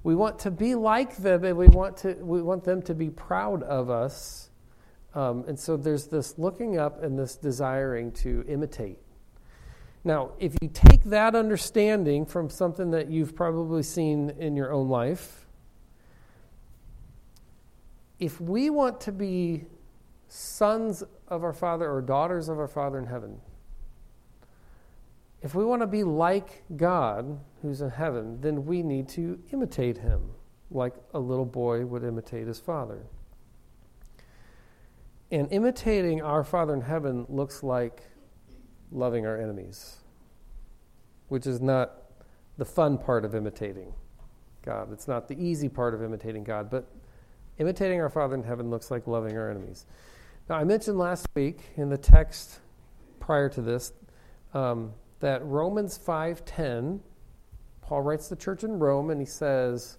We 0.03 0.15
want 0.15 0.39
to 0.39 0.51
be 0.51 0.75
like 0.75 1.17
them, 1.17 1.43
and 1.43 1.57
we 1.57 1.67
want 1.67 1.97
to 1.97 2.13
we 2.15 2.41
want 2.41 2.63
them 2.63 2.81
to 2.83 2.93
be 2.93 3.09
proud 3.09 3.63
of 3.63 3.89
us. 3.89 4.49
Um, 5.13 5.45
and 5.47 5.57
so 5.57 5.77
there's 5.77 6.07
this 6.07 6.37
looking 6.37 6.77
up 6.77 7.01
and 7.01 7.17
this 7.17 7.35
desiring 7.35 8.11
to 8.13 8.45
imitate. 8.47 8.99
Now, 10.03 10.31
if 10.39 10.55
you 10.61 10.69
take 10.71 11.03
that 11.05 11.35
understanding 11.35 12.25
from 12.25 12.49
something 12.49 12.91
that 12.91 13.09
you've 13.09 13.35
probably 13.35 13.83
seen 13.83 14.29
in 14.37 14.55
your 14.55 14.71
own 14.71 14.87
life, 14.87 15.46
if 18.19 18.41
we 18.41 18.69
want 18.69 18.99
to 19.01 19.11
be 19.11 19.65
sons 20.27 21.03
of 21.27 21.43
our 21.43 21.53
Father 21.53 21.89
or 21.89 22.01
daughters 22.01 22.49
of 22.49 22.57
our 22.59 22.67
Father 22.67 22.97
in 22.97 23.05
heaven, 23.05 23.39
if 25.41 25.53
we 25.53 25.63
want 25.63 25.81
to 25.81 25.87
be 25.87 26.03
like 26.03 26.63
God 26.75 27.39
who's 27.61 27.81
in 27.81 27.91
heaven, 27.91 28.41
then 28.41 28.65
we 28.65 28.81
need 28.81 29.07
to 29.09 29.39
imitate 29.51 29.99
him 29.99 30.31
like 30.71 30.93
a 31.13 31.19
little 31.19 31.45
boy 31.45 31.85
would 31.85 32.03
imitate 32.03 32.47
his 32.47 32.59
father. 32.59 33.05
And 35.31 35.51
imitating 35.51 36.21
our 36.21 36.43
Father 36.43 36.73
in 36.73 36.81
heaven 36.81 37.25
looks 37.29 37.63
like 37.63 38.03
loving 38.91 39.25
our 39.25 39.39
enemies, 39.39 39.97
which 41.27 41.45
is 41.45 41.61
not 41.61 41.93
the 42.57 42.65
fun 42.65 42.97
part 42.97 43.23
of 43.23 43.35
imitating 43.35 43.93
God. 44.63 44.91
It's 44.91 45.07
not 45.07 45.27
the 45.27 45.41
easy 45.41 45.69
part 45.69 45.93
of 45.93 46.01
imitating 46.01 46.43
God, 46.43 46.69
but 46.69 46.89
imitating 47.59 48.01
our 48.01 48.09
Father 48.09 48.35
in 48.35 48.43
heaven 48.43 48.69
looks 48.69 48.91
like 48.91 49.07
loving 49.07 49.37
our 49.37 49.49
enemies. 49.49 49.85
Now, 50.49 50.55
I 50.55 50.63
mentioned 50.63 50.97
last 50.97 51.27
week 51.35 51.61
in 51.75 51.89
the 51.89 51.97
text 51.97 52.59
prior 53.19 53.49
to 53.49 53.61
this 53.61 53.91
um, 54.53 54.93
that 55.19 55.43
Romans 55.45 55.97
5:10, 55.97 56.99
Paul 57.81 58.01
writes 58.01 58.29
the 58.29 58.35
church 58.35 58.63
in 58.63 58.79
Rome, 58.79 59.09
and 59.09 59.19
he 59.19 59.25
says 59.25 59.97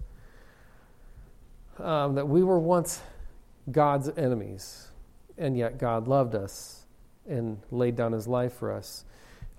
um, 1.78 2.14
that 2.14 2.28
we 2.28 2.42
were 2.42 2.58
once 2.58 3.00
God's 3.70 4.08
enemies, 4.16 4.88
and 5.36 5.56
yet 5.56 5.78
God 5.78 6.08
loved 6.08 6.34
us 6.34 6.86
and 7.28 7.58
laid 7.70 7.96
down 7.96 8.12
His 8.12 8.26
life 8.26 8.54
for 8.54 8.72
us. 8.72 9.04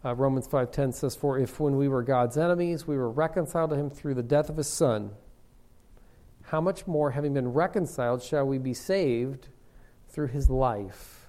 Uh, 0.04 0.16
Romans 0.16 0.48
5:10 0.48 0.94
says, 0.94 1.16
"For 1.16 1.38
if 1.38 1.60
when 1.60 1.78
we 1.78 1.88
were 1.88 2.04
God's 2.04 2.38
enemies, 2.38 2.88
we 2.88 2.98
were 2.98 3.10
reconciled 3.10 3.70
to 3.72 3.76
Him 3.76 3.90
through 3.90 4.16
the 4.16 4.24
death 4.24 4.50
of 4.50 4.58
His 4.58 4.68
Son, 4.68 5.12
how 6.50 6.60
much 6.60 6.88
more, 6.88 7.12
having 7.12 7.34
been 7.34 7.54
reconciled, 7.54 8.24
shall 8.24 8.46
we 8.46 8.58
be 8.58 8.74
saved 8.74 9.50
through 10.08 10.28
His 10.28 10.50
life?" 10.50 11.28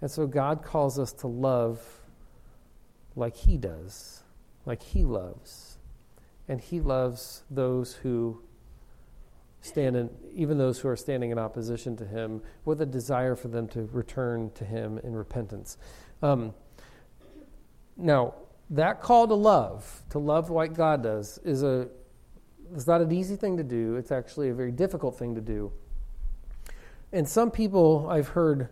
And 0.00 0.10
so 0.10 0.26
God 0.26 0.62
calls 0.62 0.98
us 0.98 1.12
to 1.14 1.26
love 1.26 1.80
like 3.16 3.36
He 3.36 3.56
does, 3.56 4.22
like 4.66 4.82
He 4.82 5.04
loves. 5.04 5.78
And 6.48 6.60
He 6.60 6.80
loves 6.80 7.44
those 7.50 7.94
who 7.94 8.42
stand 9.62 9.96
in, 9.96 10.10
even 10.34 10.58
those 10.58 10.78
who 10.80 10.88
are 10.88 10.96
standing 10.96 11.30
in 11.30 11.38
opposition 11.38 11.96
to 11.96 12.04
Him, 12.04 12.42
with 12.66 12.82
a 12.82 12.86
desire 12.86 13.34
for 13.34 13.48
them 13.48 13.66
to 13.68 13.88
return 13.92 14.50
to 14.56 14.64
Him 14.66 14.98
in 14.98 15.14
repentance. 15.16 15.78
Um, 16.20 16.52
now, 17.96 18.34
that 18.68 19.00
call 19.00 19.26
to 19.26 19.34
love, 19.34 20.02
to 20.10 20.18
love 20.18 20.50
like 20.50 20.74
God 20.74 21.02
does, 21.02 21.38
is 21.44 21.62
a 21.62 21.88
it's 22.74 22.86
not 22.86 23.00
an 23.00 23.12
easy 23.12 23.36
thing 23.36 23.56
to 23.56 23.64
do. 23.64 23.96
It's 23.96 24.12
actually 24.12 24.48
a 24.48 24.54
very 24.54 24.72
difficult 24.72 25.18
thing 25.18 25.34
to 25.34 25.40
do. 25.40 25.72
And 27.12 27.28
some 27.28 27.50
people 27.50 28.08
I've 28.10 28.28
heard 28.28 28.68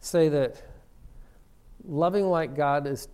say 0.00 0.28
that 0.28 0.62
loving 1.84 2.26
like 2.28 2.54
God 2.54 2.86
is 2.86 3.08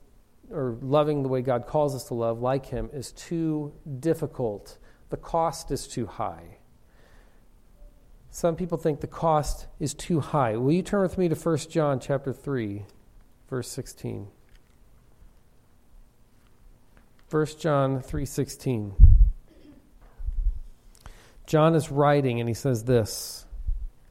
or 0.50 0.76
loving 0.82 1.22
the 1.22 1.28
way 1.28 1.40
God 1.40 1.66
calls 1.66 1.94
us 1.94 2.04
to 2.04 2.14
love, 2.14 2.40
like 2.40 2.66
Him, 2.66 2.90
is 2.92 3.12
too 3.12 3.72
difficult. 4.00 4.78
The 5.10 5.16
cost 5.16 5.70
is 5.70 5.86
too 5.86 6.06
high. 6.06 6.58
Some 8.30 8.56
people 8.56 8.78
think 8.78 9.00
the 9.00 9.06
cost 9.06 9.66
is 9.78 9.94
too 9.94 10.20
high. 10.20 10.56
Will 10.56 10.72
you 10.72 10.82
turn 10.82 11.02
with 11.02 11.18
me 11.18 11.28
to 11.28 11.34
1 11.34 11.58
John 11.70 12.00
chapter 12.00 12.32
3, 12.32 12.84
verse 13.48 13.68
16? 13.68 14.28
1 17.30 17.46
John 17.58 18.02
3:16. 18.02 19.11
John 21.52 21.74
is 21.74 21.90
writing 21.90 22.40
and 22.40 22.48
he 22.48 22.54
says 22.54 22.84
this. 22.84 23.44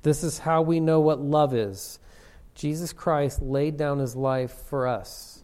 This 0.03 0.23
is 0.23 0.39
how 0.39 0.61
we 0.61 0.79
know 0.79 0.99
what 0.99 1.19
love 1.19 1.53
is. 1.53 1.99
Jesus 2.55 2.93
Christ 2.93 3.41
laid 3.41 3.77
down 3.77 3.99
his 3.99 4.15
life 4.15 4.51
for 4.69 4.87
us 4.87 5.41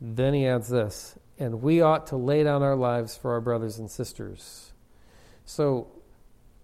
then 0.00 0.34
he 0.34 0.46
adds 0.46 0.68
this, 0.68 1.18
and 1.38 1.62
we 1.62 1.80
ought 1.80 2.08
to 2.08 2.16
lay 2.16 2.42
down 2.42 2.62
our 2.62 2.76
lives 2.76 3.16
for 3.16 3.32
our 3.32 3.40
brothers 3.40 3.78
and 3.78 3.90
sisters. 3.90 4.72
So 5.46 5.88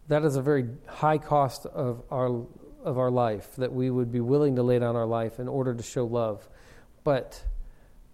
that 0.09 0.25
is 0.25 0.37
a 0.37 0.43
very 0.43 0.69
high 0.87 1.19
cost 1.19 1.67
of 1.67 2.03
our 2.11 2.47
of 2.83 2.99
our 2.99 3.11
life 3.11 3.57
that 3.57 3.73
we 3.73 3.91
would 3.91 4.11
be 4.11 4.21
willing 4.21 4.57
to 4.57 4.63
lay 4.63 4.79
down 4.79 4.97
our 4.97 5.07
life 5.07 5.39
in 5.39 5.49
order 5.49 5.75
to 5.75 5.83
show 5.83 6.07
love. 6.07 6.49
But 7.05 7.45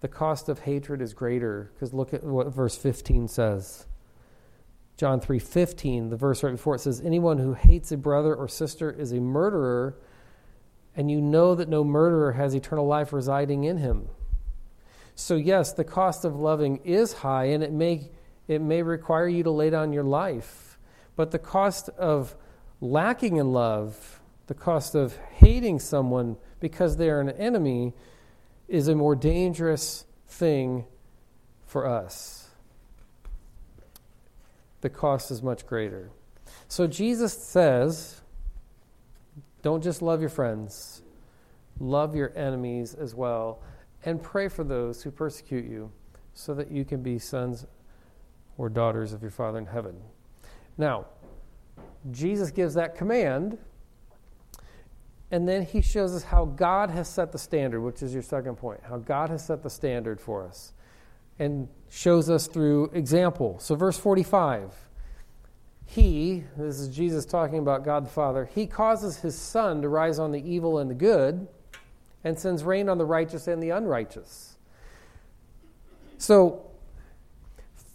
the 0.00 0.08
cost 0.08 0.48
of 0.48 0.60
hatred 0.60 1.00
is 1.00 1.14
greater 1.14 1.70
because 1.74 1.94
look 1.94 2.12
at 2.12 2.24
what 2.24 2.52
verse 2.52 2.76
15 2.76 3.28
says. 3.28 3.86
John 4.96 5.20
3:15, 5.20 6.10
the 6.10 6.16
verse 6.16 6.42
right 6.42 6.52
before 6.52 6.74
it 6.74 6.80
says 6.80 7.00
anyone 7.00 7.38
who 7.38 7.52
hates 7.54 7.92
a 7.92 7.96
brother 7.96 8.34
or 8.34 8.48
sister 8.48 8.90
is 8.90 9.12
a 9.12 9.20
murderer 9.20 9.96
and 10.96 11.10
you 11.10 11.20
know 11.20 11.54
that 11.54 11.68
no 11.68 11.84
murderer 11.84 12.32
has 12.32 12.54
eternal 12.54 12.86
life 12.86 13.12
residing 13.12 13.64
in 13.64 13.76
him. 13.76 14.08
So, 15.14 15.36
yes, 15.36 15.72
the 15.72 15.84
cost 15.84 16.24
of 16.24 16.36
loving 16.36 16.78
is 16.84 17.12
high, 17.12 17.46
and 17.46 17.62
it 17.62 17.72
may, 17.72 18.10
it 18.48 18.60
may 18.60 18.82
require 18.82 19.28
you 19.28 19.42
to 19.42 19.50
lay 19.50 19.70
down 19.70 19.92
your 19.92 20.04
life. 20.04 20.78
But 21.14 21.30
the 21.30 21.38
cost 21.38 21.88
of 21.90 22.34
lacking 22.80 23.36
in 23.36 23.52
love, 23.52 24.20
the 24.46 24.54
cost 24.54 24.94
of 24.94 25.16
hating 25.16 25.80
someone 25.80 26.36
because 26.60 26.96
they 26.96 27.10
are 27.10 27.20
an 27.20 27.30
enemy, 27.30 27.94
is 28.68 28.88
a 28.88 28.94
more 28.94 29.14
dangerous 29.14 30.06
thing 30.26 30.84
for 31.66 31.86
us. 31.86 32.45
The 34.86 34.90
cost 34.90 35.32
is 35.32 35.42
much 35.42 35.66
greater. 35.66 36.10
So, 36.68 36.86
Jesus 36.86 37.32
says, 37.32 38.20
don't 39.60 39.82
just 39.82 40.00
love 40.00 40.20
your 40.20 40.30
friends, 40.30 41.02
love 41.80 42.14
your 42.14 42.32
enemies 42.36 42.94
as 42.94 43.12
well 43.12 43.64
and 44.04 44.22
pray 44.22 44.46
for 44.46 44.62
those 44.62 45.02
who 45.02 45.10
persecute 45.10 45.68
you, 45.68 45.90
so 46.34 46.54
that 46.54 46.70
you 46.70 46.84
can 46.84 47.02
be 47.02 47.18
sons 47.18 47.66
or 48.58 48.68
daughters 48.68 49.12
of 49.12 49.22
your 49.22 49.32
Father 49.32 49.58
in 49.58 49.66
heaven. 49.66 49.96
Now, 50.78 51.06
Jesus 52.12 52.52
gives 52.52 52.74
that 52.74 52.94
command, 52.94 53.58
and 55.32 55.48
then 55.48 55.62
he 55.62 55.80
shows 55.80 56.14
us 56.14 56.22
how 56.22 56.44
God 56.44 56.90
has 56.90 57.08
set 57.08 57.32
the 57.32 57.40
standard, 57.40 57.80
which 57.80 58.04
is 58.04 58.14
your 58.14 58.22
second 58.22 58.54
point, 58.54 58.82
how 58.88 58.98
God 58.98 59.30
has 59.30 59.44
set 59.44 59.64
the 59.64 59.70
standard 59.70 60.20
for 60.20 60.46
us, 60.46 60.74
and 61.38 61.68
shows 61.90 62.30
us 62.30 62.46
through 62.46 62.90
example. 62.92 63.58
So, 63.58 63.74
verse 63.74 63.98
45 63.98 64.72
He, 65.84 66.44
this 66.56 66.78
is 66.78 66.94
Jesus 66.94 67.24
talking 67.24 67.58
about 67.58 67.84
God 67.84 68.06
the 68.06 68.10
Father, 68.10 68.48
He 68.54 68.66
causes 68.66 69.18
His 69.18 69.36
sun 69.36 69.82
to 69.82 69.88
rise 69.88 70.18
on 70.18 70.32
the 70.32 70.40
evil 70.40 70.78
and 70.78 70.90
the 70.90 70.94
good 70.94 71.48
and 72.24 72.38
sends 72.38 72.64
rain 72.64 72.88
on 72.88 72.98
the 72.98 73.04
righteous 73.04 73.46
and 73.46 73.62
the 73.62 73.70
unrighteous. 73.70 74.56
So, 76.18 76.70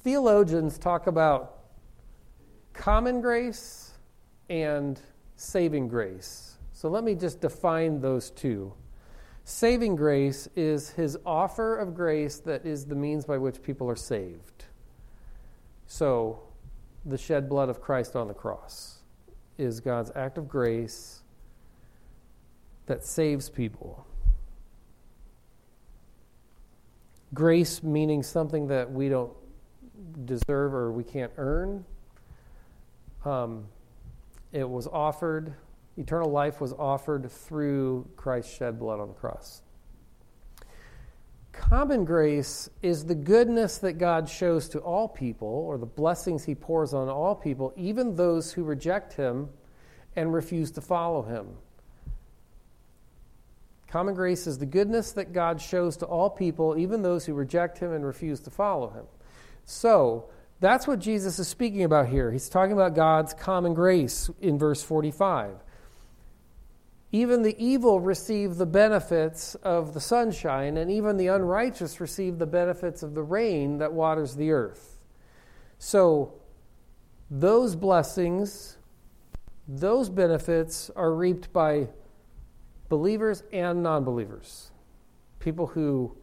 theologians 0.03 0.77
talk 0.77 1.07
about 1.07 1.57
common 2.73 3.19
grace 3.21 3.91
and 4.49 4.99
saving 5.35 5.87
grace. 5.87 6.57
So, 6.71 6.89
let 6.89 7.03
me 7.03 7.15
just 7.15 7.41
define 7.41 7.99
those 7.99 8.29
two. 8.29 8.73
Saving 9.43 9.95
grace 9.95 10.47
is 10.55 10.91
his 10.91 11.17
offer 11.25 11.77
of 11.77 11.95
grace 11.95 12.39
that 12.39 12.65
is 12.65 12.85
the 12.85 12.95
means 12.95 13.25
by 13.25 13.37
which 13.37 13.61
people 13.61 13.89
are 13.89 13.95
saved. 13.95 14.65
So, 15.87 16.43
the 17.05 17.17
shed 17.17 17.49
blood 17.49 17.69
of 17.69 17.81
Christ 17.81 18.15
on 18.15 18.27
the 18.27 18.33
cross 18.33 18.99
is 19.57 19.79
God's 19.79 20.11
act 20.15 20.37
of 20.37 20.47
grace 20.47 21.21
that 22.85 23.03
saves 23.03 23.49
people. 23.49 24.05
Grace 27.33 27.81
meaning 27.81 28.23
something 28.23 28.67
that 28.67 28.91
we 28.91 29.09
don't 29.09 29.31
deserve 30.25 30.73
or 30.73 30.91
we 30.91 31.03
can't 31.03 31.31
earn. 31.37 31.85
Um, 33.23 33.65
it 34.51 34.67
was 34.69 34.87
offered 34.87 35.53
Eternal 35.97 36.31
life 36.31 36.61
was 36.61 36.73
offered 36.73 37.29
through 37.29 38.07
Christ's 38.15 38.55
shed 38.55 38.79
blood 38.79 38.99
on 38.99 39.09
the 39.09 39.13
cross. 39.13 39.61
Common 41.51 42.05
grace 42.05 42.69
is 42.81 43.05
the 43.05 43.15
goodness 43.15 43.77
that 43.79 43.93
God 43.93 44.29
shows 44.29 44.69
to 44.69 44.79
all 44.79 45.07
people, 45.07 45.47
or 45.47 45.77
the 45.77 45.85
blessings 45.85 46.45
he 46.45 46.55
pours 46.55 46.93
on 46.93 47.09
all 47.09 47.35
people, 47.35 47.73
even 47.75 48.15
those 48.15 48.53
who 48.53 48.63
reject 48.63 49.13
him 49.13 49.49
and 50.15 50.33
refuse 50.33 50.71
to 50.71 50.81
follow 50.81 51.21
him. 51.21 51.47
Common 53.87 54.15
grace 54.15 54.47
is 54.47 54.57
the 54.57 54.65
goodness 54.65 55.11
that 55.11 55.33
God 55.33 55.59
shows 55.59 55.97
to 55.97 56.05
all 56.05 56.29
people, 56.29 56.77
even 56.77 57.01
those 57.01 57.25
who 57.25 57.33
reject 57.33 57.77
him 57.77 57.91
and 57.91 58.05
refuse 58.05 58.39
to 58.41 58.49
follow 58.49 58.89
him. 58.89 59.05
So, 59.65 60.29
that's 60.61 60.87
what 60.87 60.99
Jesus 60.99 61.39
is 61.39 61.47
speaking 61.47 61.83
about 61.83 62.07
here. 62.07 62.31
He's 62.31 62.47
talking 62.47 62.71
about 62.71 62.95
God's 62.95 63.33
common 63.33 63.73
grace 63.73 64.29
in 64.39 64.57
verse 64.57 64.81
45. 64.81 65.55
Even 67.11 67.41
the 67.41 67.55
evil 67.63 67.99
receive 67.99 68.55
the 68.55 68.65
benefits 68.65 69.55
of 69.55 69.93
the 69.93 69.99
sunshine, 69.99 70.77
and 70.77 70.89
even 70.89 71.17
the 71.17 71.27
unrighteous 71.27 71.99
receive 71.99 72.39
the 72.39 72.45
benefits 72.45 73.03
of 73.03 73.13
the 73.15 73.23
rain 73.23 73.79
that 73.79 73.91
waters 73.91 74.35
the 74.35 74.51
earth. 74.51 74.97
So, 75.77 76.33
those 77.29 77.75
blessings, 77.75 78.77
those 79.67 80.09
benefits 80.09 80.89
are 80.95 81.13
reaped 81.13 81.51
by 81.51 81.89
believers 82.87 83.43
and 83.51 83.83
non 83.83 84.03
believers. 84.05 84.71
People 85.39 85.67
who, 85.67 86.15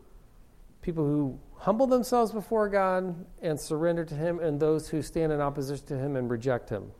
people 0.80 1.04
who 1.04 1.38
humble 1.56 1.86
themselves 1.86 2.32
before 2.32 2.68
God 2.68 3.26
and 3.42 3.58
surrender 3.58 4.04
to 4.06 4.14
Him, 4.14 4.38
and 4.38 4.58
those 4.58 4.88
who 4.88 5.02
stand 5.02 5.32
in 5.32 5.40
opposition 5.40 5.86
to 5.86 5.98
Him 5.98 6.16
and 6.16 6.30
reject 6.30 6.70
Him. 6.70 6.92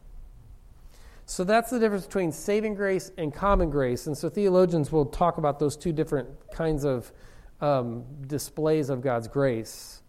So 1.29 1.45
that's 1.45 1.69
the 1.69 1.79
difference 1.79 2.07
between 2.07 2.33
saving 2.33 2.75
grace 2.75 3.13
and 3.19 3.35
common 3.35 3.69
grace. 3.69 4.07
And 4.07 4.17
so 4.17 4.31
theologians 4.31 4.91
will 4.91 5.05
talk 5.05 5.37
about 5.37 5.59
those 5.59 5.77
two 5.77 5.93
different 5.93 6.27
kinds 6.53 6.87
of 6.87 7.13
um, 7.61 8.05
displays 8.27 8.89
of 8.89 9.03
God's 9.03 9.29
grace. 9.29 10.01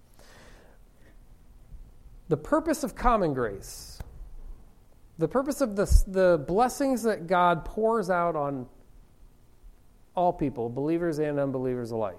The 2.29 2.37
purpose 2.37 2.85
of 2.85 2.95
common 2.95 3.33
grace, 3.33 3.99
the 5.17 5.27
purpose 5.27 5.59
of 5.59 5.75
the, 5.75 6.03
the 6.07 6.41
blessings 6.47 7.03
that 7.03 7.27
God 7.27 7.65
pours 7.65 8.09
out 8.09 8.37
on 8.37 8.65
all 10.15 10.31
people, 10.31 10.69
believers 10.69 11.19
and 11.19 11.37
unbelievers 11.37 11.91
alike. 11.91 12.15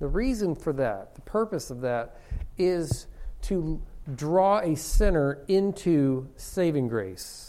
The 0.00 0.08
reason 0.08 0.56
for 0.56 0.72
that, 0.72 1.14
the 1.14 1.20
purpose 1.20 1.70
of 1.70 1.82
that, 1.82 2.20
is 2.58 3.06
to 3.42 3.80
draw 4.12 4.58
a 4.58 4.74
sinner 4.74 5.44
into 5.46 6.28
saving 6.34 6.88
grace 6.88 7.47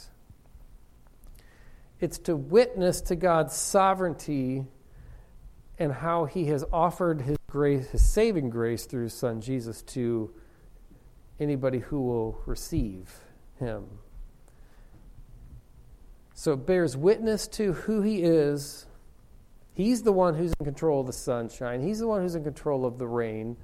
it's 2.00 2.18
to 2.20 2.36
witness 2.36 3.02
to 3.02 3.16
God's 3.16 3.56
sovereignty 3.56 4.66
and 5.78 5.92
how 5.92 6.26
he 6.26 6.46
has 6.46 6.64
offered 6.72 7.22
his 7.22 7.38
grace, 7.50 7.90
his 7.90 8.04
saving 8.04 8.50
grace 8.50 8.86
through 8.86 9.04
his 9.04 9.14
son 9.14 9.42
Jesus 9.42 9.82
to 9.84 10.34
anybody 11.40 11.80
who 11.80 12.02
will 12.02 12.42
receive 12.46 13.14
him. 13.60 13.86
So 16.34 16.54
it 16.54 16.66
bears 16.66 16.96
witness 16.96 17.48
to 17.50 17.74
who 17.74 18.02
he 18.02 18.24
is. 18.24 18.86
He's 19.74 20.04
the 20.04 20.14
one 20.14 20.36
who's 20.36 20.54
in 20.60 20.66
control 20.66 21.02
of 21.02 21.08
the 21.08 21.14
sunshine. 21.14 21.82
He's 21.82 22.00
the 22.00 22.08
one 22.08 22.22
who's 22.22 22.36
in 22.36 22.44
control 22.44 22.86
of 22.86 22.98
the 22.98 23.08
rain. 23.08 23.58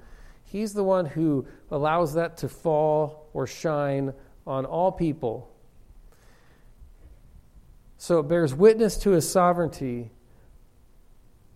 He's 0.44 0.74
the 0.74 0.84
one 0.84 1.06
who 1.06 1.46
allows 1.70 2.14
that 2.14 2.36
to 2.38 2.48
fall 2.48 3.28
or 3.32 3.46
shine 3.46 4.12
on 4.46 4.64
all 4.64 4.92
people 4.92 5.50
so 7.98 8.20
it 8.20 8.28
bears 8.28 8.54
witness 8.54 8.96
to 8.98 9.10
his 9.10 9.28
sovereignty, 9.28 10.10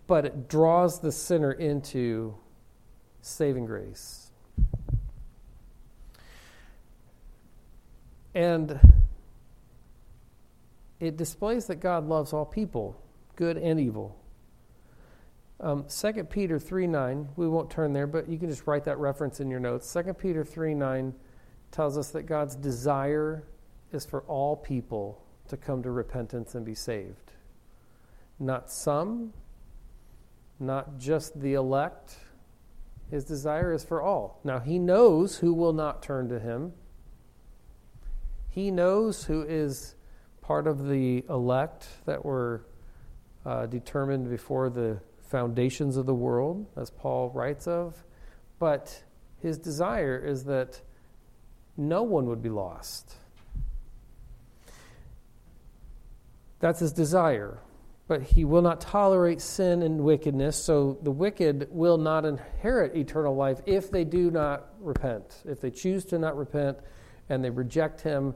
but 0.06 0.24
it 0.24 0.48
draws 0.48 1.00
the 1.00 1.12
sinner 1.12 1.52
into 1.52 2.34
saving 3.20 3.66
grace. 3.66 4.30
And 8.34 8.78
it 10.98 11.16
displays 11.16 11.66
that 11.66 11.76
God 11.76 12.06
loves 12.06 12.32
all 12.32 12.44
people, 12.44 13.00
good 13.36 13.56
and 13.56 13.78
evil. 13.78 14.16
Um, 15.58 15.84
2 15.88 16.24
Peter 16.24 16.58
3 16.58 16.86
9, 16.86 17.28
we 17.36 17.46
won't 17.46 17.70
turn 17.70 17.92
there, 17.92 18.06
but 18.06 18.28
you 18.28 18.38
can 18.38 18.48
just 18.48 18.66
write 18.66 18.84
that 18.84 18.98
reference 18.98 19.40
in 19.40 19.50
your 19.50 19.60
notes. 19.60 19.92
2 19.92 20.14
Peter 20.14 20.42
3 20.42 20.74
9 20.74 21.14
tells 21.70 21.98
us 21.98 22.10
that 22.10 22.22
God's 22.22 22.56
desire 22.56 23.44
is 23.92 24.06
for 24.06 24.22
all 24.22 24.56
people 24.56 25.22
to 25.50 25.56
come 25.56 25.82
to 25.82 25.90
repentance 25.90 26.54
and 26.54 26.64
be 26.64 26.74
saved. 26.74 27.32
Not 28.38 28.70
some, 28.70 29.32
not 30.58 30.98
just 30.98 31.40
the 31.40 31.54
elect. 31.54 32.16
His 33.10 33.24
desire 33.24 33.72
is 33.72 33.84
for 33.84 34.02
all. 34.02 34.40
Now, 34.44 34.60
he 34.60 34.78
knows 34.78 35.36
who 35.36 35.52
will 35.52 35.72
not 35.72 36.02
turn 36.02 36.28
to 36.28 36.40
him. 36.40 36.72
He 38.48 38.70
knows 38.70 39.24
who 39.24 39.42
is 39.42 39.94
part 40.40 40.66
of 40.66 40.88
the 40.88 41.24
elect 41.28 41.86
that 42.06 42.24
were 42.24 42.66
uh, 43.44 43.66
determined 43.66 44.28
before 44.28 44.70
the 44.70 45.00
foundations 45.28 45.96
of 45.96 46.06
the 46.06 46.14
world, 46.14 46.66
as 46.76 46.90
Paul 46.90 47.30
writes 47.30 47.66
of. 47.66 48.02
But 48.58 49.04
his 49.40 49.58
desire 49.58 50.18
is 50.18 50.44
that 50.44 50.80
no 51.76 52.02
one 52.02 52.26
would 52.26 52.42
be 52.42 52.48
lost. 52.48 53.14
That's 56.60 56.78
his 56.80 56.92
desire. 56.92 57.58
But 58.06 58.22
he 58.22 58.44
will 58.44 58.62
not 58.62 58.80
tolerate 58.80 59.40
sin 59.40 59.82
and 59.82 60.00
wickedness, 60.00 60.56
so 60.56 60.98
the 61.02 61.10
wicked 61.10 61.68
will 61.70 61.96
not 61.96 62.24
inherit 62.24 62.96
eternal 62.96 63.34
life 63.34 63.60
if 63.66 63.90
they 63.90 64.04
do 64.04 64.30
not 64.30 64.66
repent. 64.80 65.42
If 65.44 65.60
they 65.60 65.70
choose 65.70 66.04
to 66.06 66.18
not 66.18 66.36
repent 66.36 66.78
and 67.28 67.42
they 67.42 67.50
reject 67.50 68.00
him, 68.00 68.34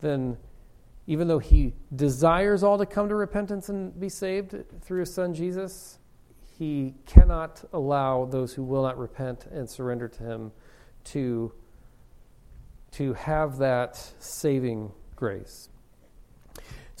then 0.00 0.36
even 1.06 1.28
though 1.28 1.38
he 1.38 1.72
desires 1.94 2.62
all 2.62 2.78
to 2.78 2.86
come 2.86 3.08
to 3.08 3.14
repentance 3.14 3.68
and 3.68 3.98
be 3.98 4.08
saved 4.08 4.54
through 4.82 5.00
his 5.00 5.14
son 5.14 5.34
Jesus, 5.34 5.98
he 6.58 6.94
cannot 7.06 7.64
allow 7.72 8.26
those 8.26 8.52
who 8.52 8.62
will 8.62 8.82
not 8.82 8.98
repent 8.98 9.46
and 9.46 9.68
surrender 9.68 10.08
to 10.08 10.22
him 10.22 10.52
to, 11.04 11.52
to 12.92 13.14
have 13.14 13.58
that 13.58 13.96
saving 14.18 14.92
grace. 15.16 15.69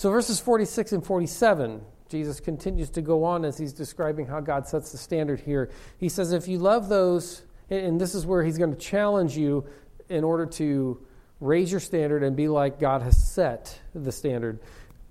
So, 0.00 0.10
verses 0.10 0.40
46 0.40 0.92
and 0.92 1.04
47, 1.04 1.82
Jesus 2.08 2.40
continues 2.40 2.88
to 2.88 3.02
go 3.02 3.22
on 3.22 3.44
as 3.44 3.58
he's 3.58 3.74
describing 3.74 4.24
how 4.24 4.40
God 4.40 4.66
sets 4.66 4.92
the 4.92 4.96
standard 4.96 5.40
here. 5.40 5.70
He 5.98 6.08
says, 6.08 6.32
If 6.32 6.48
you 6.48 6.58
love 6.58 6.88
those, 6.88 7.42
and 7.68 8.00
this 8.00 8.14
is 8.14 8.24
where 8.24 8.42
he's 8.42 8.56
going 8.56 8.70
to 8.70 8.80
challenge 8.80 9.36
you 9.36 9.66
in 10.08 10.24
order 10.24 10.46
to 10.46 11.06
raise 11.38 11.70
your 11.70 11.80
standard 11.80 12.22
and 12.22 12.34
be 12.34 12.48
like 12.48 12.80
God 12.80 13.02
has 13.02 13.22
set 13.22 13.78
the 13.94 14.10
standard. 14.10 14.60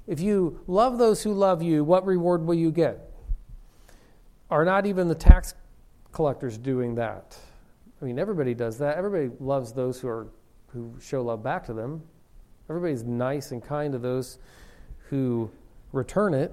If 0.08 0.22
you 0.22 0.60
love 0.66 0.98
those 0.98 1.22
who 1.22 1.34
love 1.36 1.62
you, 1.62 1.84
what 1.84 2.04
reward 2.08 2.44
will 2.48 2.56
you 2.56 2.72
get? 2.72 3.12
Are 4.50 4.66
not 4.66 4.88
even 4.88 5.08
the 5.08 5.14
tax 5.14 5.54
collectors 6.14 6.58
doing 6.58 6.96
that? 6.96 7.38
I 8.02 8.06
mean, 8.06 8.18
everybody 8.18 8.56
does 8.56 8.80
that. 8.80 8.98
Everybody 8.98 9.30
loves 9.40 9.72
those 9.72 10.00
who 10.00 10.08
are 10.08 10.30
who 10.70 10.96
show 11.00 11.22
love 11.22 11.44
back 11.44 11.68
to 11.68 11.74
them. 11.74 12.02
Everybody's 12.68 13.04
nice 13.04 13.52
and 13.52 13.64
kind 13.64 13.94
to 13.94 14.00
those 14.00 14.40
who 15.10 15.52
return 15.92 16.34
it. 16.34 16.52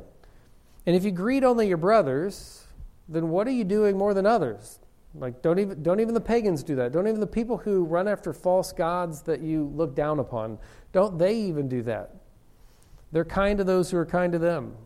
And 0.86 0.94
if 0.94 1.04
you 1.04 1.10
greet 1.10 1.44
only 1.44 1.68
your 1.68 1.76
brothers, 1.76 2.64
then 3.08 3.28
what 3.28 3.46
are 3.46 3.52
you 3.52 3.64
doing 3.64 3.96
more 3.96 4.14
than 4.14 4.26
others? 4.26 4.78
Like 5.14 5.42
don't 5.42 5.58
even 5.58 5.82
don't 5.82 6.00
even 6.00 6.14
the 6.14 6.20
pagans 6.20 6.62
do 6.62 6.76
that. 6.76 6.92
Don't 6.92 7.08
even 7.08 7.20
the 7.20 7.26
people 7.26 7.56
who 7.56 7.84
run 7.84 8.06
after 8.06 8.32
false 8.32 8.72
gods 8.72 9.22
that 9.22 9.40
you 9.40 9.72
look 9.74 9.94
down 9.94 10.18
upon. 10.18 10.58
Don't 10.92 11.18
they 11.18 11.34
even 11.34 11.68
do 11.68 11.82
that? 11.82 12.14
They're 13.12 13.24
kind 13.24 13.58
to 13.58 13.64
those 13.64 13.90
who 13.90 13.96
are 13.96 14.06
kind 14.06 14.32
to 14.32 14.38
them. 14.38 14.76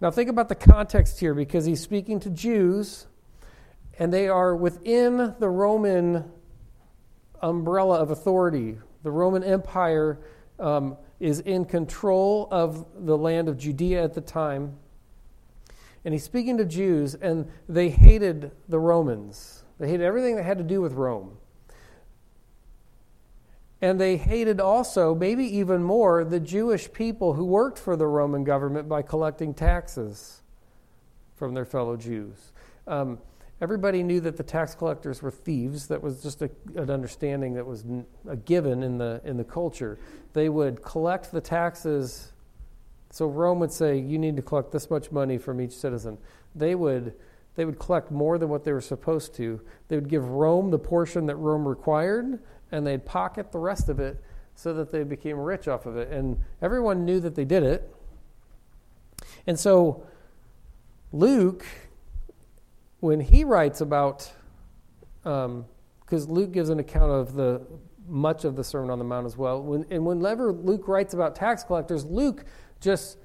Now 0.00 0.10
think 0.10 0.28
about 0.28 0.48
the 0.48 0.56
context 0.56 1.20
here 1.20 1.34
because 1.34 1.64
he's 1.64 1.80
speaking 1.80 2.18
to 2.20 2.30
Jews 2.30 3.06
and 3.98 4.12
they 4.12 4.28
are 4.28 4.56
within 4.56 5.34
the 5.38 5.48
Roman 5.48 6.24
umbrella 7.40 8.00
of 8.00 8.10
authority. 8.10 8.78
The 9.04 9.10
Roman 9.10 9.44
Empire 9.44 10.18
um, 10.58 10.96
is 11.22 11.38
in 11.38 11.64
control 11.64 12.48
of 12.50 12.84
the 13.06 13.16
land 13.16 13.48
of 13.48 13.56
Judea 13.56 14.02
at 14.02 14.12
the 14.12 14.20
time. 14.20 14.76
And 16.04 16.12
he's 16.12 16.24
speaking 16.24 16.56
to 16.56 16.64
Jews, 16.64 17.14
and 17.14 17.48
they 17.68 17.90
hated 17.90 18.50
the 18.68 18.80
Romans. 18.80 19.62
They 19.78 19.86
hated 19.86 20.04
everything 20.04 20.34
that 20.34 20.42
had 20.42 20.58
to 20.58 20.64
do 20.64 20.80
with 20.80 20.94
Rome. 20.94 21.36
And 23.80 24.00
they 24.00 24.16
hated 24.16 24.60
also, 24.60 25.14
maybe 25.14 25.44
even 25.44 25.84
more, 25.84 26.24
the 26.24 26.40
Jewish 26.40 26.92
people 26.92 27.34
who 27.34 27.44
worked 27.44 27.78
for 27.78 27.94
the 27.94 28.08
Roman 28.08 28.42
government 28.42 28.88
by 28.88 29.02
collecting 29.02 29.54
taxes 29.54 30.42
from 31.36 31.54
their 31.54 31.64
fellow 31.64 31.96
Jews. 31.96 32.52
Um, 32.88 33.20
everybody 33.62 34.02
knew 34.02 34.20
that 34.20 34.36
the 34.36 34.42
tax 34.42 34.74
collectors 34.74 35.22
were 35.22 35.30
thieves. 35.30 35.86
That 35.86 36.02
was 36.02 36.20
just 36.20 36.42
a, 36.42 36.50
an 36.74 36.90
understanding 36.90 37.54
that 37.54 37.64
was 37.64 37.84
a 38.28 38.34
given 38.34 38.82
in 38.82 38.98
the, 38.98 39.20
in 39.24 39.36
the 39.36 39.44
culture. 39.44 40.00
They 40.32 40.48
would 40.48 40.82
collect 40.82 41.30
the 41.30 41.40
taxes. 41.40 42.32
So 43.10 43.28
Rome 43.28 43.60
would 43.60 43.72
say, 43.72 43.96
you 43.96 44.18
need 44.18 44.34
to 44.34 44.42
collect 44.42 44.72
this 44.72 44.90
much 44.90 45.12
money 45.12 45.38
from 45.38 45.60
each 45.60 45.72
citizen. 45.72 46.18
They 46.56 46.74
would, 46.74 47.14
they 47.54 47.64
would 47.64 47.78
collect 47.78 48.10
more 48.10 48.36
than 48.36 48.48
what 48.48 48.64
they 48.64 48.72
were 48.72 48.80
supposed 48.80 49.32
to. 49.36 49.60
They 49.86 49.96
would 49.96 50.08
give 50.08 50.28
Rome 50.28 50.72
the 50.72 50.78
portion 50.78 51.26
that 51.26 51.36
Rome 51.36 51.66
required, 51.66 52.40
and 52.72 52.84
they'd 52.84 53.06
pocket 53.06 53.52
the 53.52 53.60
rest 53.60 53.88
of 53.88 54.00
it 54.00 54.20
so 54.56 54.74
that 54.74 54.90
they 54.90 55.04
became 55.04 55.36
rich 55.38 55.68
off 55.68 55.86
of 55.86 55.96
it. 55.96 56.10
And 56.10 56.36
everyone 56.60 57.04
knew 57.04 57.20
that 57.20 57.36
they 57.36 57.44
did 57.44 57.62
it. 57.62 57.94
And 59.46 59.58
so 59.58 60.04
Luke 61.12 61.64
when 63.02 63.18
he 63.18 63.42
writes 63.42 63.80
about, 63.80 64.30
because 65.24 65.46
um, 65.46 65.66
Luke 66.12 66.52
gives 66.52 66.68
an 66.68 66.78
account 66.78 67.10
of 67.10 67.34
the 67.34 67.60
much 68.06 68.44
of 68.44 68.54
the 68.54 68.62
Sermon 68.62 68.90
on 68.90 69.00
the 69.00 69.04
Mount 69.04 69.26
as 69.26 69.36
well, 69.36 69.60
when, 69.60 69.84
and 69.90 70.06
whenever 70.06 70.52
Luke 70.52 70.86
writes 70.86 71.12
about 71.12 71.34
tax 71.34 71.64
collectors, 71.64 72.04
Luke 72.04 72.44
just 72.80 73.18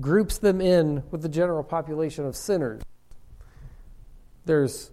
groups 0.00 0.38
them 0.38 0.60
in 0.60 1.04
with 1.12 1.22
the 1.22 1.28
general 1.28 1.62
population 1.62 2.26
of 2.26 2.34
sinners. 2.34 2.82
There's 4.46 4.90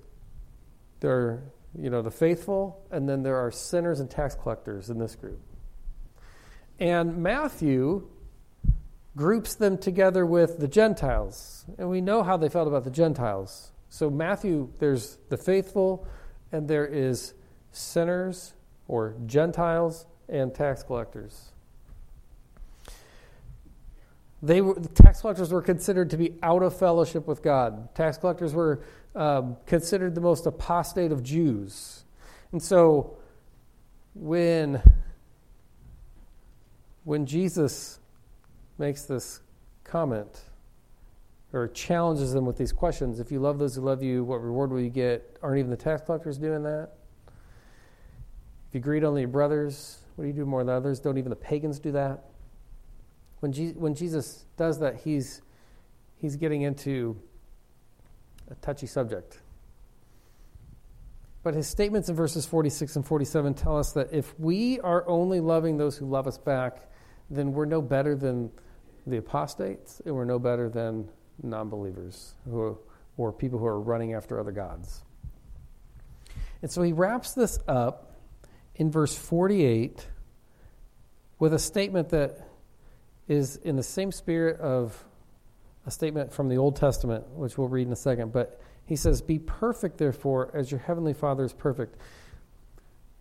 there 0.99 1.41
you 1.75 1.89
know 1.89 2.03
the 2.03 2.11
faithful, 2.11 2.85
and 2.91 3.09
then 3.09 3.23
there 3.23 3.37
are 3.37 3.49
sinners 3.49 3.99
and 3.99 4.07
tax 4.09 4.35
collectors 4.35 4.91
in 4.91 4.99
this 4.99 5.15
group. 5.15 5.41
And 6.79 7.17
Matthew 7.17 8.07
groups 9.15 9.55
them 9.55 9.79
together 9.79 10.27
with 10.27 10.59
the 10.59 10.67
Gentiles. 10.67 11.65
And 11.79 11.89
we 11.89 12.01
know 12.01 12.21
how 12.21 12.37
they 12.37 12.49
felt 12.49 12.67
about 12.67 12.83
the 12.83 12.91
Gentiles. 12.91 13.71
So, 13.89 14.09
Matthew, 14.09 14.69
there's 14.79 15.17
the 15.29 15.37
faithful, 15.37 16.07
and 16.51 16.67
there 16.67 16.85
is 16.85 17.33
sinners 17.71 18.53
or 18.87 19.15
Gentiles 19.25 20.05
and 20.29 20.53
tax 20.53 20.83
collectors. 20.83 21.51
They 24.41 24.61
were, 24.61 24.75
the 24.75 24.89
tax 24.89 25.21
collectors 25.21 25.51
were 25.51 25.61
considered 25.61 26.11
to 26.11 26.17
be 26.17 26.35
out 26.43 26.61
of 26.61 26.77
fellowship 26.77 27.27
with 27.27 27.41
God. 27.41 27.95
Tax 27.95 28.17
collectors 28.17 28.53
were 28.53 28.83
um, 29.15 29.57
considered 29.65 30.13
the 30.13 30.21
most 30.21 30.45
apostate 30.45 31.11
of 31.11 31.23
Jews. 31.23 32.03
And 32.51 32.61
so, 32.61 33.17
when, 34.13 34.81
when 37.03 37.25
Jesus 37.25 37.99
makes 38.77 39.03
this 39.03 39.41
comment, 39.83 40.41
or 41.57 41.67
challenges 41.67 42.31
them 42.31 42.45
with 42.45 42.57
these 42.57 42.71
questions. 42.71 43.19
If 43.19 43.31
you 43.31 43.39
love 43.39 43.57
those 43.57 43.75
who 43.75 43.81
love 43.81 44.03
you, 44.03 44.23
what 44.23 44.41
reward 44.41 44.71
will 44.71 44.79
you 44.79 44.89
get? 44.89 45.37
Aren't 45.41 45.59
even 45.59 45.71
the 45.71 45.77
tax 45.77 46.03
collectors 46.05 46.37
doing 46.37 46.63
that? 46.63 46.91
If 48.69 48.75
you 48.75 48.79
greet 48.79 49.03
only 49.03 49.21
your 49.21 49.29
brothers, 49.29 49.99
what 50.15 50.23
do 50.23 50.27
you 50.27 50.33
do 50.33 50.45
more 50.45 50.63
than 50.63 50.73
others? 50.73 50.99
Don't 50.99 51.17
even 51.17 51.29
the 51.29 51.35
pagans 51.35 51.79
do 51.79 51.91
that? 51.93 52.25
When, 53.39 53.51
Je- 53.51 53.73
when 53.73 53.95
Jesus 53.95 54.45
does 54.55 54.79
that, 54.79 54.97
he's, 54.97 55.41
he's 56.15 56.35
getting 56.35 56.61
into 56.61 57.19
a 58.49 58.55
touchy 58.55 58.87
subject. 58.87 59.41
But 61.43 61.53
his 61.53 61.67
statements 61.67 62.09
in 62.09 62.15
verses 62.15 62.45
46 62.45 62.97
and 62.97 63.05
47 63.05 63.53
tell 63.53 63.77
us 63.77 63.93
that 63.93 64.11
if 64.11 64.37
we 64.39 64.79
are 64.81 65.07
only 65.07 65.39
loving 65.39 65.77
those 65.77 65.97
who 65.97 66.05
love 66.05 66.27
us 66.27 66.37
back, 66.37 66.89
then 67.29 67.53
we're 67.53 67.65
no 67.65 67.81
better 67.81 68.15
than 68.15 68.51
the 69.05 69.17
apostates, 69.17 70.01
and 70.05 70.13
we're 70.13 70.25
no 70.25 70.39
better 70.39 70.69
than 70.69 71.07
non 71.41 71.69
believers 71.69 72.33
who, 72.49 72.77
or 73.17 73.31
people 73.31 73.59
who 73.59 73.65
are 73.65 73.79
running 73.79 74.13
after 74.13 74.39
other 74.39 74.51
gods. 74.51 75.03
And 76.61 76.71
so 76.71 76.81
he 76.81 76.93
wraps 76.93 77.33
this 77.33 77.59
up 77.67 78.15
in 78.75 78.91
verse 78.91 79.15
48 79.15 80.07
with 81.39 81.53
a 81.53 81.59
statement 81.59 82.09
that 82.09 82.47
is 83.27 83.57
in 83.57 83.75
the 83.75 83.83
same 83.83 84.11
spirit 84.11 84.59
of 84.59 85.03
a 85.85 85.91
statement 85.91 86.33
from 86.33 86.49
the 86.49 86.57
Old 86.57 86.75
Testament, 86.75 87.27
which 87.29 87.57
we'll 87.57 87.67
read 87.67 87.87
in 87.87 87.93
a 87.93 87.97
second. 87.97 88.31
But 88.31 88.59
he 88.85 88.95
says, 88.95 89.21
Be 89.21 89.39
perfect, 89.39 89.97
therefore, 89.97 90.51
as 90.53 90.71
your 90.71 90.79
heavenly 90.79 91.13
Father 91.13 91.43
is 91.43 91.53
perfect. 91.53 91.97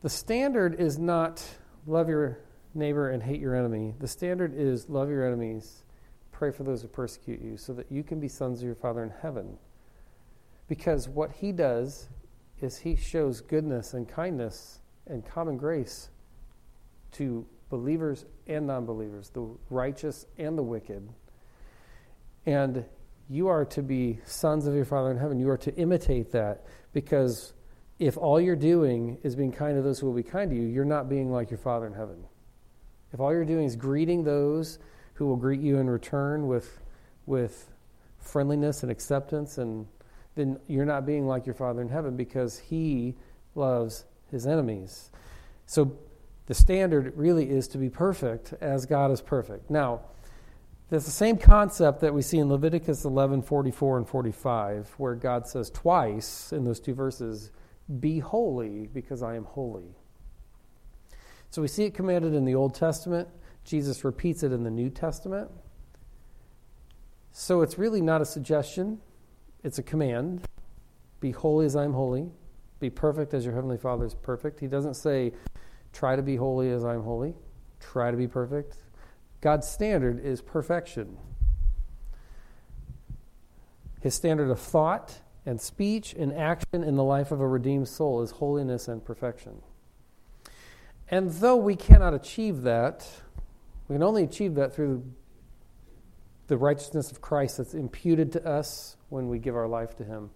The 0.03 0.11
standard 0.11 0.81
is 0.81 0.99
not 0.99 1.45
love 1.87 2.09
your 2.09 2.39
neighbor 2.75 3.11
and 3.11 3.23
hate 3.23 3.41
your 3.41 3.55
enemy. 3.55 3.95
The 3.99 4.09
standard 4.09 4.55
is 4.55 4.89
love 4.89 5.09
your 5.09 5.27
enemies 5.27 5.83
Pray 6.39 6.51
for 6.51 6.65
those 6.65 6.83
who 6.83 6.89
persecute 6.89 7.41
you, 7.41 7.57
so 7.57 7.73
that 7.73 7.91
you 7.91 8.03
can 8.03 8.21
be 8.21 8.29
sons 8.29 8.59
of 8.59 8.67
your 8.67 8.75
Father 8.75 9.03
in 9.03 9.11
heaven. 9.23 9.57
Because 10.69 11.09
what 11.09 11.33
he 11.33 11.51
does 11.51 12.09
is 12.61 12.77
he 12.77 12.95
shows 12.95 13.41
goodness 13.41 13.95
and 13.95 14.07
kindness 14.07 14.81
and 15.07 15.25
common 15.25 15.57
grace 15.57 16.11
to 17.13 17.47
believers 17.71 18.27
and 18.47 18.67
non 18.67 18.85
believers, 18.85 19.31
the 19.31 19.49
righteous 19.71 20.27
and 20.37 20.59
the 20.59 20.63
wicked. 20.63 21.09
And 22.45 22.85
you 23.31 23.49
are 23.49 23.65
to 23.65 23.83
be 23.83 24.21
sons 24.27 24.67
of 24.67 24.75
your 24.75 24.85
Father 24.85 25.11
in 25.11 25.17
heaven. 25.17 25.39
You 25.39 25.49
are 25.49 25.57
to 25.57 25.75
imitate 25.77 26.33
that 26.33 26.67
because 26.93 27.55
if 27.99 28.19
all 28.19 28.39
you're 28.39 28.57
doing 28.57 29.17
is 29.23 29.35
being 29.35 29.53
kind 29.53 29.75
to 29.77 29.81
those 29.81 30.01
who 30.01 30.07
will 30.07 30.15
be 30.15 30.23
kind 30.23 30.51
to 30.51 30.57
you, 30.57 30.67
you're 30.67 30.85
not 30.85 31.09
being 31.09 31.33
like 31.33 31.51
your 31.51 31.59
Father 31.59 31.87
in 31.87 31.95
heaven. 31.95 32.27
If 33.15 33.21
all 33.21 33.33
you're 33.33 33.47
doing 33.47 33.65
is 33.65 33.75
greeting 33.75 34.23
those 34.23 34.79
who 35.17 35.27
will 35.27 35.37
greet 35.37 35.61
you 35.61 35.79
in 35.79 35.89
return 35.89 36.47
with, 36.47 36.81
with 37.27 37.69
friendliness 38.19 38.83
and 38.83 38.93
acceptance, 38.93 39.59
and 39.59 39.87
then 40.35 40.59
you're 40.67 40.85
not 40.85 41.07
being 41.07 41.27
like 41.27 41.47
your 41.47 41.55
Father 41.55 41.83
in 41.83 41.89
heaven 41.89 42.17
because 42.17 42.59
He 42.59 43.15
loves 43.55 44.05
His 44.31 44.47
enemies. 44.47 45.11
So 45.67 45.99
the 46.47 46.55
standard 46.55 47.17
really 47.17 47.51
is 47.51 47.67
to 47.69 47.79
be 47.79 47.91
perfect 47.91 48.55
as 48.61 48.87
God 48.87 49.11
is 49.11 49.21
perfect. 49.21 49.71
Now, 49.71 50.03
there's 50.89 51.05
the 51.05 51.11
same 51.11 51.37
concept 51.37 52.01
that 52.01 52.15
we 52.15 52.23
see 52.23 52.39
in 52.39 52.49
Leviticus 52.49 53.05
11 53.05 53.43
44 53.43 53.99
and 53.99 54.09
45, 54.09 54.95
where 54.99 55.17
God 55.17 55.49
says 55.49 55.71
twice 55.71 56.53
in 56.53 56.65
those 56.65 56.79
two 56.79 56.95
verses, 56.95 57.51
Be 58.01 58.21
holy 58.21 58.87
because 58.87 59.23
I 59.23 59.35
am 59.35 59.45
holy. 59.45 59.97
So 61.51 61.63
we 61.63 61.69
see 61.69 61.85
it 61.85 61.95
commanded 61.95 62.35
in 62.35 62.45
the 62.45 62.55
Old 62.55 62.75
Testament. 62.75 63.29
Jesus 63.67 64.05
repeats 64.05 64.45
it 64.45 64.53
in 64.53 64.63
the 64.63 64.71
New 64.71 64.89
Testament. 64.89 65.51
So 67.33 67.61
it's 67.63 67.77
really 67.77 68.01
not 68.01 68.23
a 68.23 68.25
suggestion, 68.25 69.01
it's 69.63 69.79
a 69.79 69.83
command. 69.83 70.43
Be 71.19 71.33
holy 71.33 71.67
as 71.67 71.75
I 71.75 71.85
am 71.85 71.93
holy. 71.93 72.31
Be 72.79 72.91
perfect 72.91 73.35
as 73.35 73.45
your 73.45 73.55
Heavenly 73.55 73.77
Father 73.77 74.07
is 74.07 74.15
perfect. 74.15 74.61
He 74.61 74.69
doesn't 74.69 74.95
say, 74.95 75.33
try 75.93 76.15
to 76.15 76.23
be 76.23 76.37
holy 76.37 76.71
as 76.71 76.85
I'm 76.85 77.03
holy, 77.03 77.35
try 77.81 78.11
to 78.11 78.17
be 78.17 78.29
perfect. 78.29 78.77
God's 79.41 79.67
standard 79.67 80.25
is 80.25 80.41
perfection. 80.41 81.17
His 84.01 84.15
standard 84.15 84.51
of 84.51 84.61
thought 84.61 85.19
and 85.45 85.61
speech 85.61 86.15
and 86.15 86.33
action 86.33 86.85
in 86.85 86.97
the 86.97 87.05
life 87.05 87.33
of 87.33 87.41
a 87.41 87.49
redeemed 87.49 87.89
soul 87.89 88.23
is 88.23 88.33
holiness 88.33 88.87
and 88.87 89.05
perfection. 89.05 89.63
And 91.09 91.31
though 91.31 91.57
we 91.57 91.77
cannot 91.77 92.15
achieve 92.15 92.63
that, 92.63 93.09
we 93.89 93.95
can 93.95 94.03
only 94.03 94.25
achieve 94.25 94.55
that 94.57 94.75
through 94.75 95.05
the 96.49 96.57
righteousness 96.57 97.11
of 97.11 97.21
Christ 97.21 97.59
that's 97.59 97.75
imputed 97.75 98.33
to 98.33 98.47
us 98.47 98.97
when 99.09 99.29
we 99.29 99.39
give 99.39 99.57
our 99.57 99.69
life 99.69 99.97
to 99.97 100.05
Him. 100.05 100.31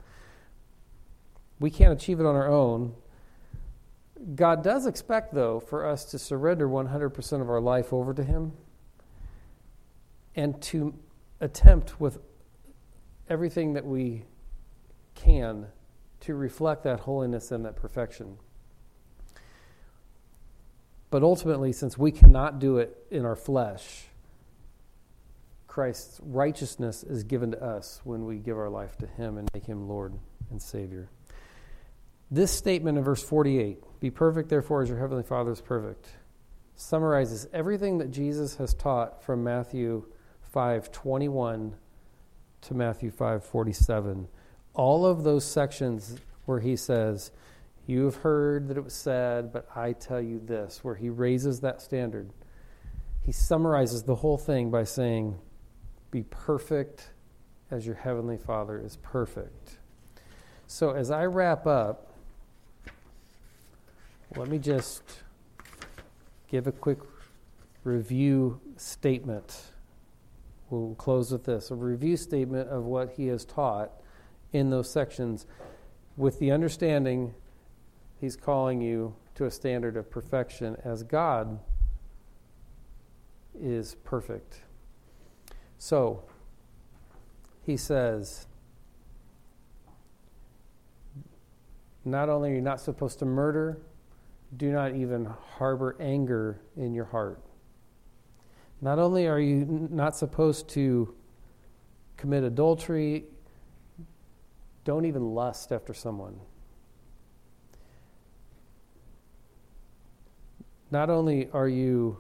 We 1.59 1.71
can't 1.71 1.93
achieve 1.93 2.21
it 2.21 2.27
on 2.27 2.35
our 2.35 2.49
own. 2.49 2.95
God 4.35 4.63
does 4.63 4.87
expect, 4.87 5.35
though, 5.35 5.61
for 5.61 5.87
us 5.87 6.05
to 6.07 6.19
surrender 6.19 6.69
100% 6.69 7.41
of 7.41 7.49
our 7.49 7.61
life 7.61 7.93
over 7.93 8.13
to 8.15 8.25
Him 8.25 8.53
and 10.35 10.61
to 10.63 10.95
attempt 11.41 12.01
with 12.01 12.19
everything 13.29 13.75
that 13.75 13.87
we 13.87 14.25
can 15.15 15.67
to 16.21 16.35
reflect 16.35 16.85
that 16.85 17.01
holiness 17.01 17.51
and 17.51 17.65
that 17.65 17.77
perfection. 17.77 18.37
But 21.11 21.23
ultimately, 21.23 21.73
since 21.73 21.99
we 21.99 22.13
cannot 22.13 22.61
do 22.61 22.79
it 22.79 22.97
in 23.11 23.25
our 23.25 23.37
flesh, 23.37 24.05
Christ's 25.67 26.21
righteousness 26.23 27.03
is 27.03 27.25
given 27.25 27.51
to 27.53 27.63
us 27.63 28.01
when 28.05 28.25
we 28.25 28.39
give 28.39 28.57
our 28.57 28.71
life 28.71 28.97
to 28.99 29.07
Him 29.07 29.37
and 29.37 29.49
make 29.53 29.67
Him 29.67 29.89
Lord 29.89 30.15
and 30.51 30.63
Savior. 30.63 31.09
This 32.31 32.53
statement 32.53 32.97
in 32.97 33.05
verse 33.05 33.23
48, 33.23 33.83
be 33.99 34.11
perfect, 34.11 34.49
therefore, 34.49 34.83
as 34.83 34.89
your 34.89 34.99
Heavenly 34.99 35.25
Father 35.25 35.51
is 35.51 35.61
perfect, 35.61 36.09
summarizes 36.77 37.49
everything 37.53 37.99
that 37.99 38.11
Jesus 38.11 38.57
has 38.57 38.73
taught 38.73 39.23
from 39.23 39.43
Matthew 39.43 40.05
5:21 40.55 41.75
to 42.63 42.75
Matthew 42.75 43.11
5:47. 43.11 44.29
All 44.75 45.05
of 45.05 45.25
those 45.25 45.45
sections 45.45 46.19
where 46.47 46.61
he 46.61 46.77
says, 46.77 47.33
"You 47.91 48.05
have 48.05 48.19
heard 48.19 48.69
that 48.69 48.77
it 48.77 48.85
was 48.85 48.95
said, 48.95 49.53
but 49.53 49.67
I 49.75 49.95
tell 49.95 50.21
you 50.21 50.39
this," 50.39 50.85
where 50.85 50.95
he 50.95 51.11
raises 51.11 51.59
that 51.63 51.83
standard. 51.83 52.33
He 53.21 53.33
summarizes 53.33 54.05
the 54.05 54.15
whole 54.15 54.39
thing 54.39 54.71
by 54.71 54.85
saying, 54.85 55.41
"Be 56.13 56.23
perfect 56.23 57.11
as 57.69 57.87
your 57.87 57.97
heavenly 57.97 58.37
Father 58.37 58.79
is 58.79 58.95
perfect." 58.99 59.81
So 60.69 60.91
as 60.91 61.11
I 61.11 61.27
wrap 61.27 61.67
up, 61.67 62.13
let 64.37 64.47
me 64.47 64.61
just 64.61 65.25
give 66.47 66.69
a 66.69 66.73
quick 66.73 67.01
review 67.83 68.61
statement. 68.77 69.73
We'll 70.71 70.95
close 70.95 71.33
with 71.33 71.43
this 71.43 71.73
a 71.73 71.75
review 71.75 72.17
statement 72.17 72.69
of 72.69 72.85
what 72.85 73.11
he 73.11 73.27
has 73.27 73.45
taught 73.45 73.91
in 74.53 74.71
those 74.71 74.89
sections 74.89 75.45
with 76.17 76.39
the 76.39 76.53
understanding 76.53 77.35
he's 78.21 78.37
calling 78.37 78.81
you 78.81 79.15
to 79.35 79.47
a 79.47 79.51
standard 79.51 79.97
of 79.97 80.11
perfection 80.11 80.77
as 80.85 81.03
God 81.03 81.59
is 83.59 83.95
perfect. 84.05 84.61
So, 85.79 86.25
he 87.63 87.77
says, 87.77 88.47
not 92.05 92.29
only 92.29 92.51
are 92.51 92.55
you 92.55 92.61
not 92.61 92.81
supposed 92.81 93.19
to 93.21 93.25
murder, 93.25 93.81
do 94.57 94.73
not 94.73 94.95
even 94.95 95.25
harbor 95.25 95.97
anger 96.01 96.61
in 96.77 96.93
your 96.93 97.05
heart. 97.07 97.41
Not 98.81 98.99
only 98.99 99.27
are 99.27 99.39
you 99.39 99.89
not 99.91 100.17
supposed 100.17 100.69
to 100.71 101.15
commit 102.17 102.45
adultery, 102.45 103.25
don't 104.85 105.05
even 105.05 105.35
lust 105.35 105.73
after 105.73 105.95
someone. 105.95 106.41
Not 110.91 111.09
only 111.09 111.49
are 111.53 111.69
you 111.69 112.19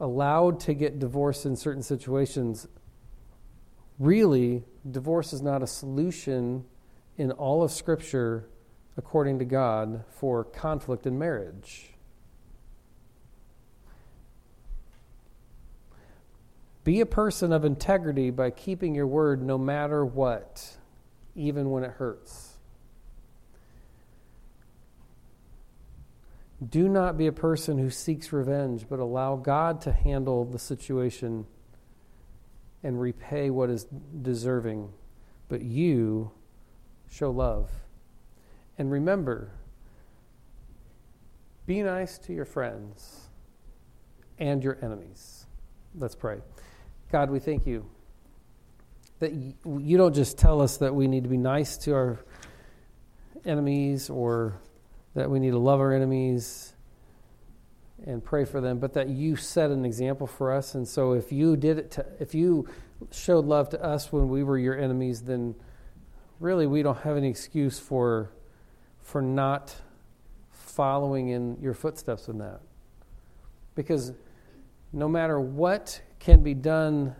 allowed 0.00 0.60
to 0.60 0.74
get 0.74 0.98
divorced 0.98 1.44
in 1.44 1.56
certain 1.56 1.82
situations, 1.82 2.66
really, 3.98 4.64
divorce 4.90 5.32
is 5.32 5.42
not 5.42 5.62
a 5.62 5.66
solution 5.66 6.64
in 7.18 7.32
all 7.32 7.62
of 7.62 7.70
Scripture, 7.70 8.48
according 8.96 9.38
to 9.40 9.44
God, 9.44 10.04
for 10.10 10.42
conflict 10.42 11.06
in 11.06 11.18
marriage. 11.18 11.90
Be 16.82 17.02
a 17.02 17.06
person 17.06 17.52
of 17.52 17.66
integrity 17.66 18.30
by 18.30 18.50
keeping 18.50 18.94
your 18.94 19.06
word 19.06 19.42
no 19.42 19.58
matter 19.58 20.02
what, 20.02 20.78
even 21.36 21.70
when 21.70 21.84
it 21.84 21.90
hurts. 21.90 22.49
Do 26.68 26.88
not 26.88 27.16
be 27.16 27.26
a 27.26 27.32
person 27.32 27.78
who 27.78 27.88
seeks 27.88 28.32
revenge, 28.32 28.86
but 28.88 28.98
allow 28.98 29.36
God 29.36 29.80
to 29.82 29.92
handle 29.92 30.44
the 30.44 30.58
situation 30.58 31.46
and 32.82 33.00
repay 33.00 33.50
what 33.50 33.70
is 33.70 33.86
deserving. 34.22 34.92
But 35.48 35.62
you 35.62 36.30
show 37.10 37.30
love. 37.30 37.70
And 38.76 38.90
remember, 38.90 39.52
be 41.66 41.82
nice 41.82 42.18
to 42.18 42.32
your 42.32 42.44
friends 42.44 43.28
and 44.38 44.62
your 44.62 44.78
enemies. 44.82 45.46
Let's 45.98 46.14
pray. 46.14 46.40
God, 47.10 47.30
we 47.30 47.38
thank 47.38 47.66
you 47.66 47.88
that 49.18 49.32
you 49.32 49.98
don't 49.98 50.14
just 50.14 50.38
tell 50.38 50.62
us 50.62 50.78
that 50.78 50.94
we 50.94 51.06
need 51.06 51.24
to 51.24 51.28
be 51.28 51.36
nice 51.36 51.76
to 51.78 51.92
our 51.92 52.18
enemies 53.44 54.08
or 54.08 54.60
that 55.14 55.30
we 55.30 55.38
need 55.38 55.50
to 55.50 55.58
love 55.58 55.80
our 55.80 55.92
enemies 55.92 56.74
and 58.06 58.24
pray 58.24 58.44
for 58.44 58.60
them, 58.60 58.78
but 58.78 58.94
that 58.94 59.08
you 59.08 59.36
set 59.36 59.70
an 59.70 59.84
example 59.84 60.26
for 60.26 60.52
us. 60.52 60.74
And 60.74 60.86
so 60.86 61.12
if 61.12 61.32
you 61.32 61.56
did 61.56 61.78
it 61.78 61.90
to, 61.92 62.06
if 62.18 62.34
you 62.34 62.68
showed 63.10 63.44
love 63.44 63.68
to 63.70 63.82
us 63.82 64.12
when 64.12 64.28
we 64.28 64.42
were 64.42 64.58
your 64.58 64.78
enemies, 64.78 65.22
then 65.22 65.54
really 66.38 66.66
we 66.66 66.82
don't 66.82 66.98
have 66.98 67.16
any 67.16 67.28
excuse 67.28 67.78
for 67.78 68.30
for 69.02 69.20
not 69.20 69.74
following 70.52 71.28
in 71.28 71.58
your 71.60 71.74
footsteps 71.74 72.28
in 72.28 72.38
that. 72.38 72.60
Because 73.74 74.12
no 74.92 75.08
matter 75.08 75.40
what 75.40 76.00
can 76.18 76.42
be 76.42 76.54
done 76.54 77.14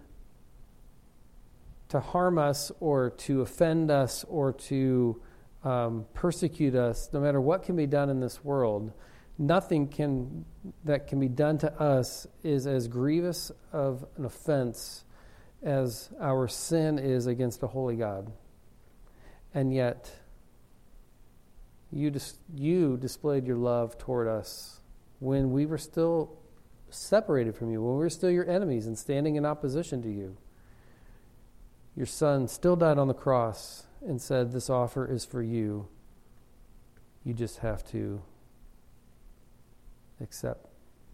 to 1.88 1.98
harm 1.98 2.38
us 2.38 2.70
or 2.80 3.10
to 3.10 3.40
offend 3.42 3.90
us 3.90 4.24
or 4.28 4.52
to 4.52 5.20
um, 5.64 6.06
persecute 6.14 6.74
us, 6.74 7.10
no 7.12 7.20
matter 7.20 7.40
what 7.40 7.62
can 7.62 7.76
be 7.76 7.86
done 7.86 8.08
in 8.10 8.20
this 8.20 8.42
world, 8.44 8.92
nothing 9.38 9.88
can 9.88 10.44
that 10.84 11.06
can 11.06 11.20
be 11.20 11.28
done 11.28 11.58
to 11.58 11.72
us 11.80 12.26
is 12.42 12.66
as 12.66 12.88
grievous 12.88 13.50
of 13.72 14.04
an 14.16 14.24
offense 14.24 15.04
as 15.62 16.10
our 16.20 16.48
sin 16.48 16.98
is 16.98 17.26
against 17.26 17.62
a 17.62 17.66
holy 17.66 17.96
God. 17.96 18.32
And 19.52 19.74
yet, 19.74 20.10
you, 21.90 22.10
dis- 22.10 22.38
you 22.54 22.96
displayed 22.96 23.46
your 23.46 23.56
love 23.56 23.98
toward 23.98 24.28
us 24.28 24.80
when 25.18 25.50
we 25.50 25.66
were 25.66 25.78
still 25.78 26.38
separated 26.88 27.54
from 27.54 27.70
you, 27.70 27.82
when 27.82 27.94
we 27.94 27.98
were 27.98 28.10
still 28.10 28.30
your 28.30 28.48
enemies 28.48 28.86
and 28.86 28.96
standing 28.96 29.36
in 29.36 29.44
opposition 29.44 30.02
to 30.02 30.10
you. 30.10 30.36
Your 31.96 32.06
son 32.06 32.48
still 32.48 32.76
died 32.76 32.98
on 32.98 33.08
the 33.08 33.14
cross 33.14 33.86
and 34.06 34.20
said, 34.20 34.52
This 34.52 34.70
offer 34.70 35.06
is 35.06 35.24
for 35.24 35.42
you. 35.42 35.88
You 37.24 37.34
just 37.34 37.58
have 37.58 37.84
to 37.90 38.22
accept, 40.20 40.66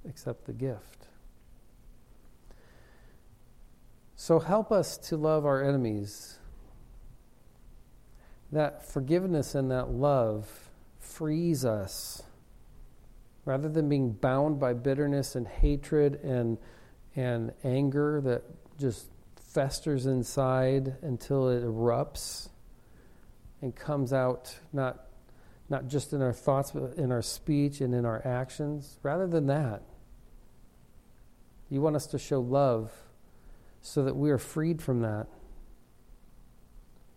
accept 0.08 0.46
the 0.46 0.52
gift. 0.52 1.08
So 4.14 4.38
help 4.38 4.72
us 4.72 4.96
to 5.08 5.16
love 5.16 5.44
our 5.44 5.62
enemies. 5.62 6.38
That 8.52 8.86
forgiveness 8.86 9.54
and 9.54 9.70
that 9.70 9.90
love 9.90 10.70
frees 10.98 11.64
us 11.64 12.22
rather 13.44 13.68
than 13.68 13.88
being 13.88 14.10
bound 14.10 14.58
by 14.58 14.72
bitterness 14.72 15.34
and 15.36 15.46
hatred 15.46 16.16
and, 16.22 16.58
and 17.14 17.52
anger 17.62 18.20
that 18.22 18.42
just 18.78 19.06
festers 19.36 20.06
inside 20.06 20.96
until 21.02 21.48
it 21.48 21.62
erupts 21.64 22.48
and 23.66 23.74
comes 23.74 24.12
out 24.12 24.56
not, 24.72 25.06
not 25.68 25.88
just 25.88 26.12
in 26.12 26.22
our 26.22 26.32
thoughts, 26.32 26.70
but 26.70 26.94
in 26.94 27.10
our 27.10 27.20
speech 27.20 27.80
and 27.80 27.92
in 27.92 28.06
our 28.06 28.24
actions. 28.24 29.00
Rather 29.02 29.26
than 29.26 29.48
that, 29.48 29.82
you 31.68 31.80
want 31.80 31.96
us 31.96 32.06
to 32.06 32.16
show 32.16 32.40
love 32.40 32.92
so 33.80 34.04
that 34.04 34.14
we 34.14 34.30
are 34.30 34.38
freed 34.38 34.80
from 34.80 35.00
that. 35.00 35.26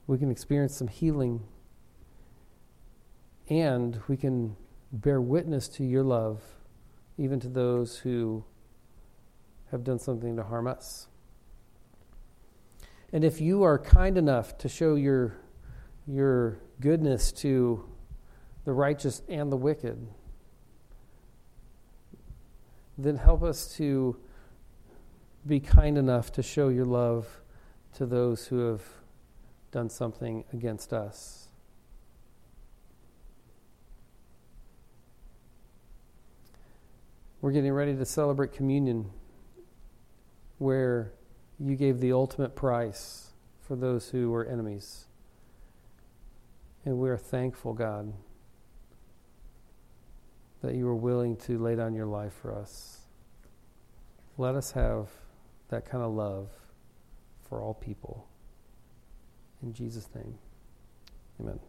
We 0.08 0.18
can 0.18 0.32
experience 0.32 0.76
some 0.76 0.88
healing 0.88 1.44
and 3.48 4.02
we 4.08 4.18
can 4.18 4.56
bear 4.92 5.22
witness 5.22 5.68
to 5.68 5.84
your 5.84 6.04
love, 6.04 6.42
even 7.20 7.40
to 7.42 7.48
those 7.48 7.98
who 8.00 8.44
have 9.70 9.84
done 9.84 10.00
something 10.00 10.36
to 10.36 10.42
harm 10.42 10.66
us. 10.66 11.10
And 13.14 13.24
if 13.24 13.40
you 13.40 13.62
are 13.62 13.78
kind 13.78 14.18
enough 14.18 14.58
to 14.58 14.68
show 14.68 14.96
your, 14.96 15.38
your 16.10 16.58
goodness 16.80 17.32
to 17.32 17.88
the 18.66 18.74
righteous 18.74 19.22
and 19.30 19.52
the 19.52 19.58
wicked, 19.58 20.08
then 22.98 23.16
help 23.16 23.44
us 23.44 23.76
to 23.76 24.18
be 25.46 25.60
kind 25.60 25.98
enough 25.98 26.32
to 26.32 26.44
show 26.44 26.70
your 26.70 26.86
love 26.86 27.42
to 27.94 28.06
those 28.06 28.48
who 28.48 28.60
have 28.60 28.82
done 29.72 29.90
something 29.90 30.44
against 30.52 30.94
us. 30.94 31.48
We're 37.42 37.52
getting 37.52 37.72
ready 37.72 37.96
to 37.96 38.06
celebrate 38.06 38.52
communion 38.52 39.12
where 40.58 41.14
you 41.60 41.76
gave 41.76 42.00
the 42.00 42.12
ultimate 42.12 42.56
price 42.56 43.32
for 43.62 43.76
those 43.76 44.10
who 44.10 44.32
were 44.32 44.46
enemies. 44.46 45.06
And 46.86 46.98
we 46.98 47.10
are 47.10 47.18
thankful, 47.18 47.74
God, 47.74 48.14
that 50.62 50.76
you 50.76 50.88
are 50.88 50.96
willing 50.96 51.36
to 51.38 51.58
lay 51.58 51.76
down 51.76 51.94
your 51.94 52.06
life 52.06 52.34
for 52.34 52.56
us. 52.56 53.00
Let 54.38 54.56
us 54.56 54.72
have 54.72 55.10
that 55.70 55.86
kind 55.86 56.04
of 56.04 56.12
love 56.12 56.50
for 57.48 57.62
all 57.62 57.74
people. 57.74 58.28
In 59.62 59.74
Jesus' 59.74 60.08
name, 60.16 60.38
amen. 61.40 61.60